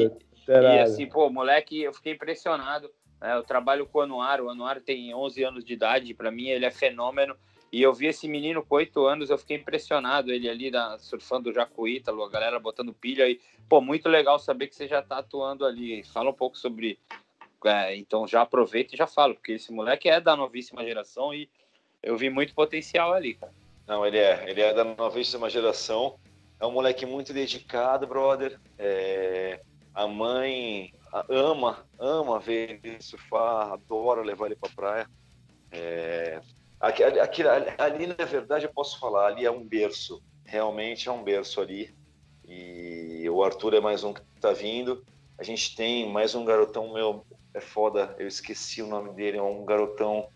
[0.48, 2.92] e, e assim, pô, moleque, eu fiquei impressionado.
[3.22, 3.36] Né?
[3.36, 6.66] Eu trabalho com o Anuário, o Anuário tem 11 anos de idade, para mim ele
[6.66, 7.36] é fenômeno.
[7.72, 10.32] E eu vi esse menino com oito anos, eu fiquei impressionado.
[10.32, 13.30] Ele ali na, surfando o Ítalo, a galera botando pilha.
[13.30, 16.04] E, pô, muito legal saber que você já tá atuando ali.
[16.04, 16.98] Fala um pouco sobre.
[17.64, 21.50] É, então já aproveita e já falo, porque esse moleque é da novíssima geração e
[22.02, 23.54] eu vi muito potencial ali, cara.
[23.86, 24.50] Não, ele é.
[24.50, 26.18] Ele é da novíssima geração.
[26.60, 28.60] É um moleque muito dedicado, brother.
[28.78, 29.62] É,
[29.94, 30.94] a mãe
[31.30, 35.08] ama, ama ver ele surfar, adora levar ele pra praia.
[35.72, 36.42] É,
[36.80, 37.44] Aqui, aqui,
[37.78, 40.24] ali, na verdade, eu posso falar, ali é um berço.
[40.46, 41.94] Realmente é um berço ali.
[42.48, 45.04] E o Arthur é mais um que está vindo.
[45.38, 49.42] A gente tem mais um garotão meu, é foda, eu esqueci o nome dele, é
[49.42, 50.30] um garotão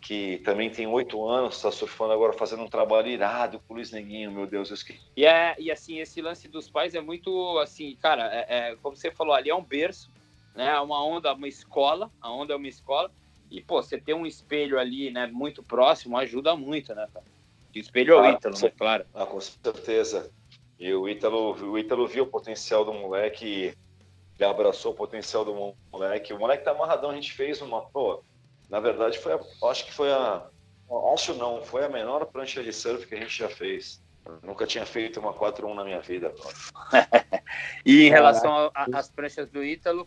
[0.00, 3.90] que também tem oito anos, está surfando agora, fazendo um trabalho irado com o Luiz
[3.90, 5.00] Neguinho, meu Deus, eu esqueci.
[5.16, 8.96] E, é, e assim, esse lance dos pais é muito, assim, cara, é, é, como
[8.96, 10.10] você falou, ali é um berço,
[10.54, 13.10] né, é uma onda, uma escola, a onda é uma escola,
[13.50, 17.26] e, pô, você ter um espelho ali, né, muito próximo, ajuda muito, né, cara?
[17.74, 19.06] O espelho é o Ítalo, né, claro.
[19.14, 20.30] Ah, com certeza.
[20.78, 23.74] E o Ítalo, o Ítalo viu o potencial do moleque,
[24.38, 26.32] ele abraçou o potencial do moleque.
[26.32, 28.24] O moleque tá amarradão, a gente fez uma, pô,
[28.70, 30.46] na verdade foi, a, acho que foi a,
[31.12, 34.02] acho não, foi a menor prancha de surf que a gente já fez.
[34.24, 36.32] Eu nunca tinha feito uma 4-1 na minha vida.
[37.84, 40.06] e em relação às pranchas do Ítalo,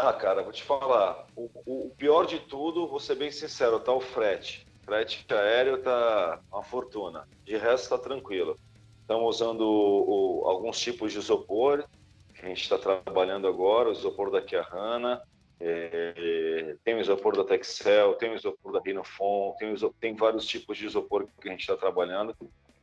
[0.00, 1.26] ah, cara, vou te falar.
[1.34, 4.64] O, o, pior de tudo, vou ser bem sincero, tá o frete.
[4.84, 7.28] Frete aéreo tá uma fortuna.
[7.44, 8.56] De resto, tá tranquilo.
[9.00, 11.84] Estamos usando o, o, alguns tipos de isopor,
[12.32, 15.20] que a gente está trabalhando agora, o isopor da Kiahana,
[15.60, 20.46] é, tem o isopor da Texel, tem o isopor da Rinofon, tem, isopor, tem vários
[20.46, 22.34] tipos de isopor que a gente está trabalhando.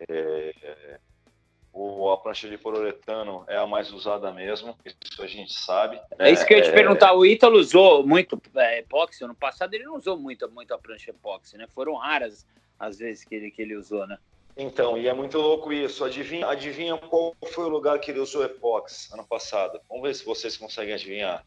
[0.09, 0.99] É,
[1.71, 5.99] o, a prancha de poliuretano é a mais usada mesmo, isso a gente sabe.
[6.17, 6.73] É isso que eu ia te é...
[6.73, 10.77] perguntar, o Ítalo usou muito é, epóxi, no passado ele não usou muito, muito a
[10.77, 11.67] prancha epóxi, né?
[11.73, 12.45] Foram raras
[12.79, 14.17] às vezes, que ele, que ele usou, né?
[14.57, 16.03] Então, e é muito louco isso.
[16.03, 19.79] Adivinha, adivinha qual foi o lugar que ele usou epox ano passado?
[19.89, 21.45] Vamos ver se vocês conseguem adivinhar.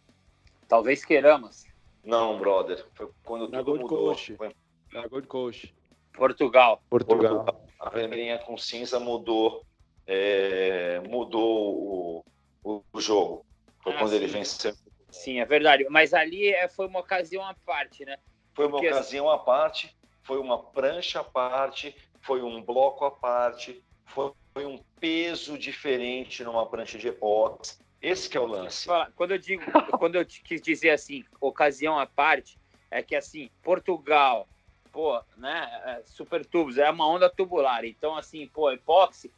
[0.68, 1.64] Talvez queiramos.
[2.04, 2.84] Não, brother.
[2.94, 3.98] Foi quando Na tudo Gold mudou.
[4.08, 4.36] Coast.
[4.36, 4.54] Foi
[4.92, 5.74] Na Gold Coast.
[6.12, 6.82] Portugal.
[6.90, 7.46] Portugal.
[7.80, 9.64] A vermelhinha com cinza mudou,
[10.06, 11.74] é, mudou
[12.22, 12.24] o,
[12.62, 13.46] o, o jogo.
[13.82, 14.32] Foi Ah, quando ele sim.
[14.34, 14.74] venceu.
[15.10, 15.86] Sim, é verdade.
[15.88, 18.16] Mas ali é, foi uma ocasião à parte, né?
[18.54, 23.10] Foi uma Porque- ocasião à parte, foi uma prancha à parte, foi um bloco à
[23.10, 27.80] parte, foi, foi um peso diferente numa prancha de epox.
[28.00, 28.88] Esse que é o lance.
[29.16, 29.62] Quando eu digo,
[29.98, 32.58] quando eu quis dizer assim, ocasião à parte,
[32.90, 34.48] é que assim, Portugal,
[34.92, 37.84] pô, né, é, super tubos, é uma onda tubular.
[37.84, 39.30] Então, assim, pô, epóxi,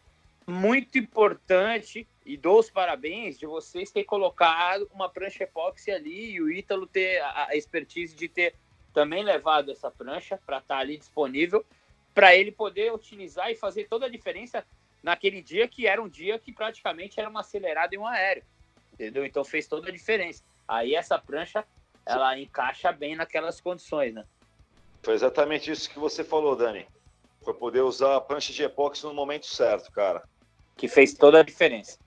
[0.47, 6.41] muito importante e dou os parabéns de vocês ter colocado uma prancha epóxi ali e
[6.41, 8.55] o Ítalo ter a a expertise de ter
[8.93, 11.65] também levado essa prancha para estar ali disponível
[12.13, 14.67] para ele poder utilizar e fazer toda a diferença
[15.03, 18.45] naquele dia que era um dia que praticamente era uma acelerada e um aéreo,
[18.93, 19.25] entendeu?
[19.25, 20.43] Então fez toda a diferença.
[20.67, 21.65] Aí essa prancha
[22.07, 24.25] ela encaixa bem naquelas condições, né?
[25.03, 26.87] Foi exatamente isso que você falou, Dani.
[27.43, 30.23] Foi poder usar a prancha de epóxi no momento certo, cara.
[30.77, 31.99] Que fez toda a diferença.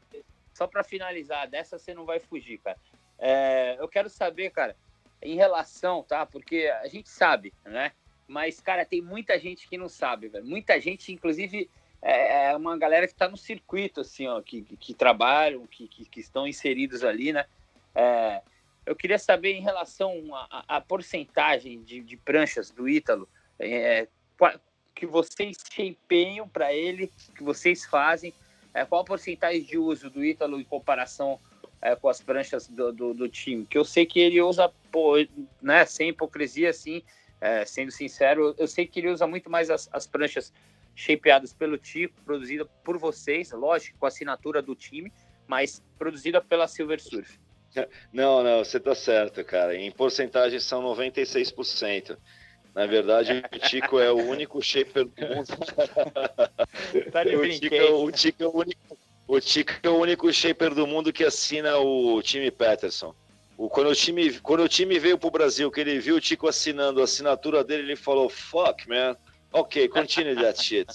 [0.54, 2.78] Só para finalizar, dessa você não vai fugir, cara.
[3.18, 4.76] É, eu quero saber, cara,
[5.22, 6.26] em relação, tá?
[6.26, 7.92] Porque a gente sabe, né?
[8.28, 10.46] Mas, cara, tem muita gente que não sabe, velho.
[10.46, 11.70] Muita gente, inclusive,
[12.04, 15.88] é é uma galera que tá no circuito, assim, ó, que, que, que trabalham, que,
[15.88, 17.46] que, que estão inseridos ali, né?
[17.96, 18.42] É,
[18.86, 20.14] eu queria saber em relação
[20.68, 23.28] à porcentagem de, de pranchas do Ítalo,
[23.58, 24.08] é,
[24.94, 28.34] que vocês empenham para ele, que vocês fazem,
[28.74, 31.40] é, qual a porcentagem de uso do Ítalo em comparação
[31.82, 33.66] é, com as pranchas do, do, do time?
[33.66, 35.14] Que eu sei que ele usa, pô,
[35.62, 37.02] né, sem hipocrisia, assim,
[37.40, 40.52] é, sendo sincero, eu sei que ele usa muito mais as, as pranchas
[40.96, 45.12] shapeadas pelo Tico, produzida por vocês, lógico, com a assinatura do time,
[45.48, 47.40] mas produzida pela Silver Surf.
[48.14, 49.76] Não, não, você tá certo, cara.
[49.76, 52.16] Em porcentagem são 96%.
[52.76, 55.48] Na verdade, o Tico é o único shaper do mundo.
[57.12, 60.32] Tá de o, Tico é, o, Tico é o único, o Tico é o único
[60.32, 63.16] shaper do mundo que assina o time Peterson.
[63.58, 66.48] O, quando, o time, quando o time veio pro Brasil, que ele viu o Tico
[66.48, 69.16] assinando a assinatura dele, ele falou: Fuck, man.
[69.54, 70.88] Ok, continue that shit.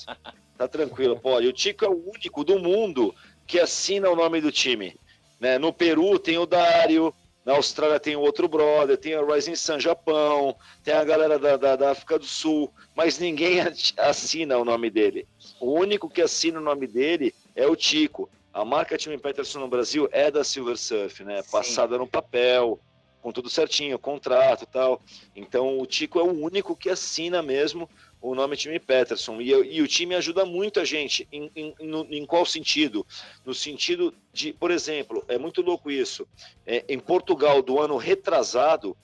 [0.57, 1.47] Tá tranquilo, pode.
[1.47, 3.15] O Tico é o único do mundo
[3.47, 4.97] que assina o nome do time.
[5.39, 5.57] Né?
[5.59, 9.79] No Peru tem o Dário, na Austrália tem o outro brother, tem a Rising Sun
[9.79, 13.61] Japão, tem a galera da, da, da África do Sul, mas ninguém
[13.97, 15.27] assina o nome dele.
[15.61, 18.29] O único que assina o nome dele é o Tico.
[18.53, 21.41] A marca Time Peterson no Brasil é da Silver Surf, né?
[21.43, 21.51] Sim.
[21.53, 22.81] Passada no papel,
[23.23, 25.01] com tudo certinho, contrato e tal.
[25.35, 27.89] Então o Tico é o único que assina mesmo
[28.21, 29.41] o nome time Peterson.
[29.41, 31.27] E, e o time ajuda muito a gente.
[31.33, 31.75] Em, em,
[32.11, 33.07] em qual sentido?
[33.45, 36.27] No sentido de, por exemplo, é muito louco isso.
[36.67, 38.97] É, em Portugal, do ano retrasado,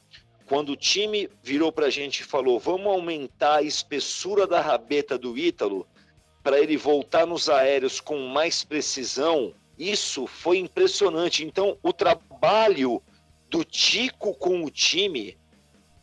[0.46, 5.16] quando o time virou para a gente e falou: vamos aumentar a espessura da rabeta
[5.16, 5.86] do Ítalo
[6.42, 11.42] para ele voltar nos aéreos com mais precisão, isso foi impressionante.
[11.42, 13.02] Então, o trabalho
[13.48, 15.38] do Tico com o time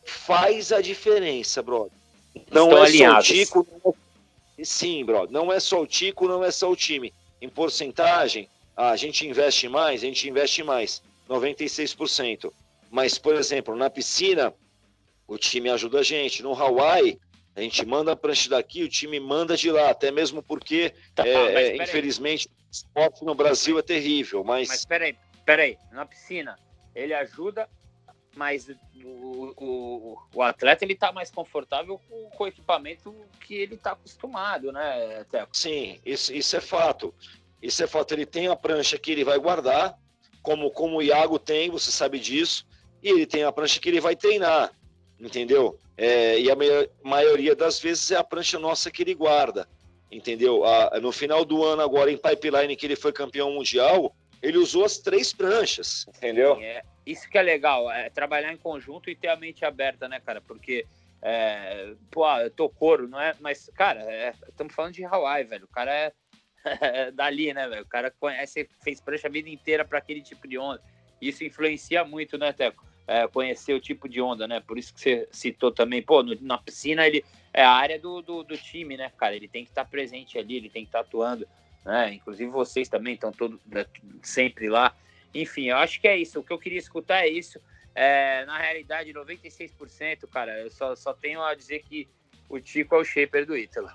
[0.03, 2.00] faz a diferença, brother.
[2.51, 3.27] Não Estão é alinhados.
[3.27, 3.67] só o Tico.
[3.83, 3.91] não
[4.59, 5.31] é- Sim, brother.
[5.31, 7.13] Não é só o Tico, não é só o time.
[7.41, 11.01] Em porcentagem, a gente investe mais, a gente investe mais.
[11.27, 12.53] 96%.
[12.89, 14.53] Mas, por exemplo, na piscina,
[15.27, 16.43] o time ajuda a gente.
[16.43, 17.17] No Hawaii,
[17.55, 19.89] a gente manda a prancha daqui, o time manda de lá.
[19.89, 24.43] Até mesmo porque, Tá, é, é, infelizmente, o esporte no Brasil é terrível.
[24.43, 25.15] Mas Mas, peraí,
[25.45, 26.57] peraí, na piscina
[26.93, 27.67] ele ajuda,
[28.35, 28.69] mas
[29.03, 33.13] o, o, o atleta ele tá mais confortável com, com o equipamento
[33.45, 35.49] que ele tá acostumado, né, Teco?
[35.55, 37.13] sim, isso, isso é fato.
[37.61, 38.13] Isso é fato.
[38.13, 39.95] Ele tem a prancha que ele vai guardar,
[40.41, 42.65] como, como o Iago tem, você sabe disso.
[43.03, 44.71] E ele tem a prancha que ele vai treinar,
[45.19, 45.77] entendeu?
[45.95, 49.67] É, e a mai- maioria das vezes é a prancha nossa que ele guarda,
[50.11, 50.65] entendeu?
[50.65, 54.83] A- no final do ano, agora em Pipeline, que ele foi campeão mundial, ele usou
[54.85, 56.57] as três pranchas, entendeu?
[56.61, 60.19] É, isso que é legal, é trabalhar em conjunto e ter a mente aberta, né,
[60.19, 60.41] cara?
[60.41, 60.85] Porque,
[61.21, 63.35] é, pô, ah, eu tô couro, não é?
[63.39, 65.65] Mas, cara, estamos falando de Hawaii, velho.
[65.65, 66.13] O cara é,
[67.11, 67.83] dali, né, velho?
[67.83, 70.81] O cara conhece, fez prancha a vida inteira para aquele tipo de onda.
[71.21, 72.83] Isso influencia muito, né, Teco?
[73.07, 74.59] É, conhecer o tipo de onda, né?
[74.59, 78.21] Por isso que você citou também, pô, no- na piscina ele é a área do,
[78.21, 79.35] do, do time, né, cara?
[79.35, 81.47] Ele tem que estar presente ali, ele tem que estar atuando,
[81.85, 82.13] né?
[82.13, 83.85] Inclusive vocês também estão todos né,
[84.21, 84.95] sempre lá.
[85.33, 86.39] Enfim, eu acho que é isso.
[86.39, 87.59] O que eu queria escutar é isso.
[87.93, 92.07] É, na realidade, 96%, cara, eu só, só tenho a dizer que
[92.47, 93.87] o Tico é o shaper do Ítalo.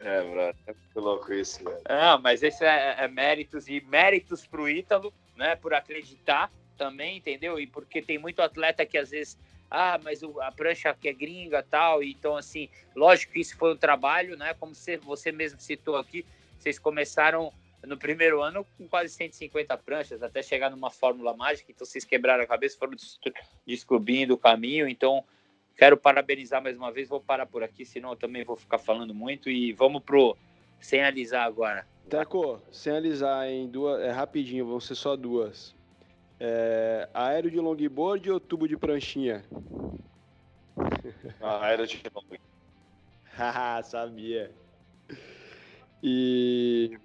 [0.00, 1.80] é, brother, é muito louco isso, velho.
[1.86, 7.58] Ah, mas esse é, é méritos e méritos pro Ítalo, né, por acreditar também, entendeu?
[7.58, 9.38] E porque tem muito atleta que às vezes
[9.70, 13.76] ah, mas a prancha aqui é gringa tal, então assim, lógico que isso foi um
[13.76, 14.52] trabalho, né?
[14.54, 16.26] Como você, mesmo citou aqui,
[16.58, 17.52] vocês começaram
[17.86, 22.42] no primeiro ano com quase 150 pranchas, até chegar numa fórmula mágica, então vocês quebraram
[22.42, 22.94] a cabeça, foram
[23.64, 25.24] descobrindo o caminho, então
[25.76, 29.14] quero parabenizar mais uma vez, vou parar por aqui, senão eu também vou ficar falando
[29.14, 30.36] muito e vamos pro
[30.80, 31.86] sem alisar agora.
[32.08, 35.74] Teco, sem alisar em duas, é rapidinho, vão ser só duas.
[36.42, 39.44] É, aéreo de longboard ou tubo de pranchinha?
[41.38, 42.40] Ah, aéreo de longboard.
[43.36, 44.50] Haha, sabia.
[46.02, 46.98] E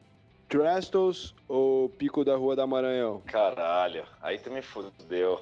[0.48, 3.22] Trestles ou Pico da Rua da Maranhão?
[3.26, 5.42] Caralho, aí tu me fudeu.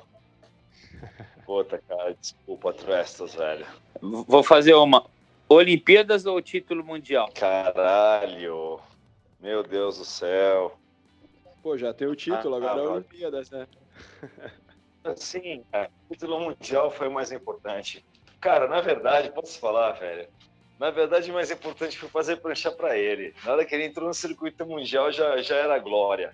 [1.46, 3.68] Puta, cara, desculpa, Trestles, velho.
[4.02, 5.06] Vou fazer uma.
[5.48, 7.30] Olimpíadas ou título mundial?
[7.36, 8.80] Caralho.
[9.40, 10.80] Meu Deus do céu.
[11.62, 13.68] Pô, já tem o título, ah, agora é Olimpíadas, né?
[15.18, 15.64] Sim,
[16.10, 18.06] o título mundial foi o mais importante.
[18.40, 20.28] Cara, na verdade, posso falar, velho?
[20.80, 23.34] Na verdade, o mais importante foi fazer prancha para ele.
[23.46, 26.34] Na hora que ele entrou no circuito mundial, já, já era glória.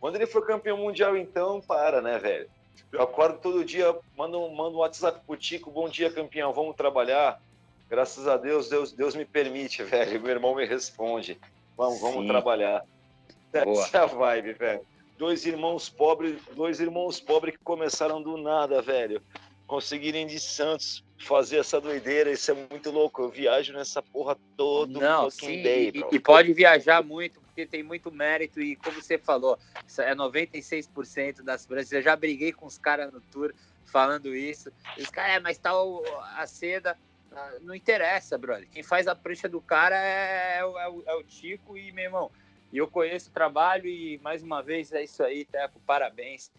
[0.00, 2.48] Quando ele foi campeão mundial, então, para, né, velho?
[2.92, 7.40] Eu acordo todo dia, mando, mando um WhatsApp pro Tico, bom dia, campeão, vamos trabalhar?
[7.90, 10.20] Graças a Deus, Deus, Deus me permite, velho.
[10.20, 11.38] Meu irmão me responde.
[11.76, 12.84] Vamos, vamos trabalhar.
[13.52, 14.93] Essa é a vibe, velho
[15.24, 19.22] dois irmãos pobres, dois irmãos pobres que começaram do nada, velho.
[19.66, 23.22] Conseguirem de Santos fazer essa doideira, isso é muito louco.
[23.22, 27.82] Eu viajo nessa porra todo Não, sim, day, e, e, pode viajar muito, porque tem
[27.82, 29.58] muito mérito e como você falou,
[29.96, 31.92] é 96% das pranchas.
[31.92, 33.54] Eu já briguei com os caras no tour
[33.86, 34.70] falando isso.
[34.98, 36.98] Os caras, é, mas tal tá a seda
[37.32, 38.68] ah, não interessa, brother.
[38.70, 41.90] Quem faz a prancha do cara é, é, o, é, o, é o Tico e,
[41.92, 42.30] meu irmão,
[42.74, 46.50] e eu conheço o trabalho e, mais uma vez, é isso aí, Teco, parabéns.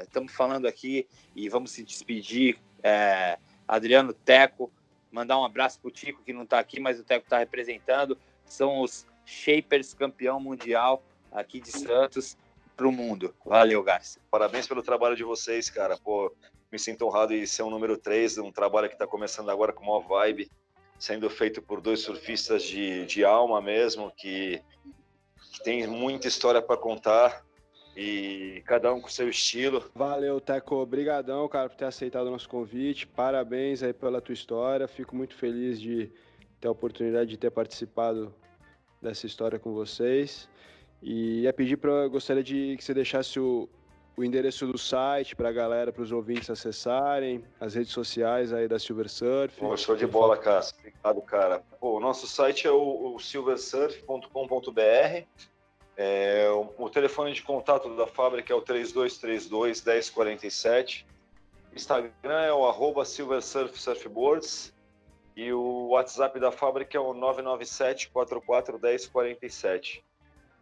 [0.00, 1.06] Estamos é, falando aqui
[1.36, 2.58] e vamos se despedir.
[2.82, 4.72] É, Adriano Teco,
[5.12, 8.16] mandar um abraço para o Tico, que não está aqui, mas o Teco está representando.
[8.46, 12.34] São os Shapers campeão mundial aqui de Santos
[12.74, 13.34] para o mundo.
[13.44, 14.22] Valeu, Garcia.
[14.30, 15.98] Parabéns pelo trabalho de vocês, cara.
[15.98, 16.34] Pô,
[16.72, 19.84] me sinto honrado em ser um número 3, um trabalho que está começando agora com
[19.84, 20.50] uma vibe,
[20.98, 24.62] sendo feito por dois surfistas de, de alma mesmo, que
[25.62, 27.44] tem muita história para contar
[27.96, 29.90] e cada um com seu estilo.
[29.94, 30.76] Valeu, Teco.
[30.76, 33.06] Obrigadão, cara, por ter aceitado o nosso convite.
[33.06, 34.86] Parabéns aí pela tua história.
[34.86, 36.10] Fico muito feliz de
[36.60, 38.34] ter a oportunidade de ter participado
[39.02, 40.48] dessa história com vocês.
[41.02, 43.68] E ia pedir para gostaria de que você deixasse o,
[44.20, 48.68] o endereço do site para a galera, para os ouvintes acessarem, as redes sociais aí
[48.68, 49.58] da Silver Surf.
[49.58, 50.76] Bom, show de bola, Cássio.
[50.78, 51.62] Obrigado, cara.
[51.80, 55.24] Pô, o nosso site é o, o silversurf.com.br.
[55.96, 61.06] É, o, o, telefone de contato da fábrica é o 3232 1047.
[61.72, 63.02] O Instagram é o arroba.
[65.34, 70.04] E o WhatsApp da fábrica é o 997 44 1047.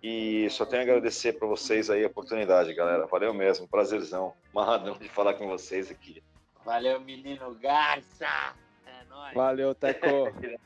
[0.03, 3.07] E só tenho a agradecer para vocês aí a oportunidade, galera.
[3.07, 4.33] Valeu mesmo, prazerzão.
[4.55, 6.23] Marradão de falar com vocês aqui.
[6.65, 8.55] Valeu, menino Garça.
[8.87, 9.35] É nóis.
[9.35, 10.07] Valeu, Teco.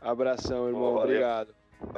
[0.00, 0.96] Abração, irmão.
[0.96, 1.54] Obrigado.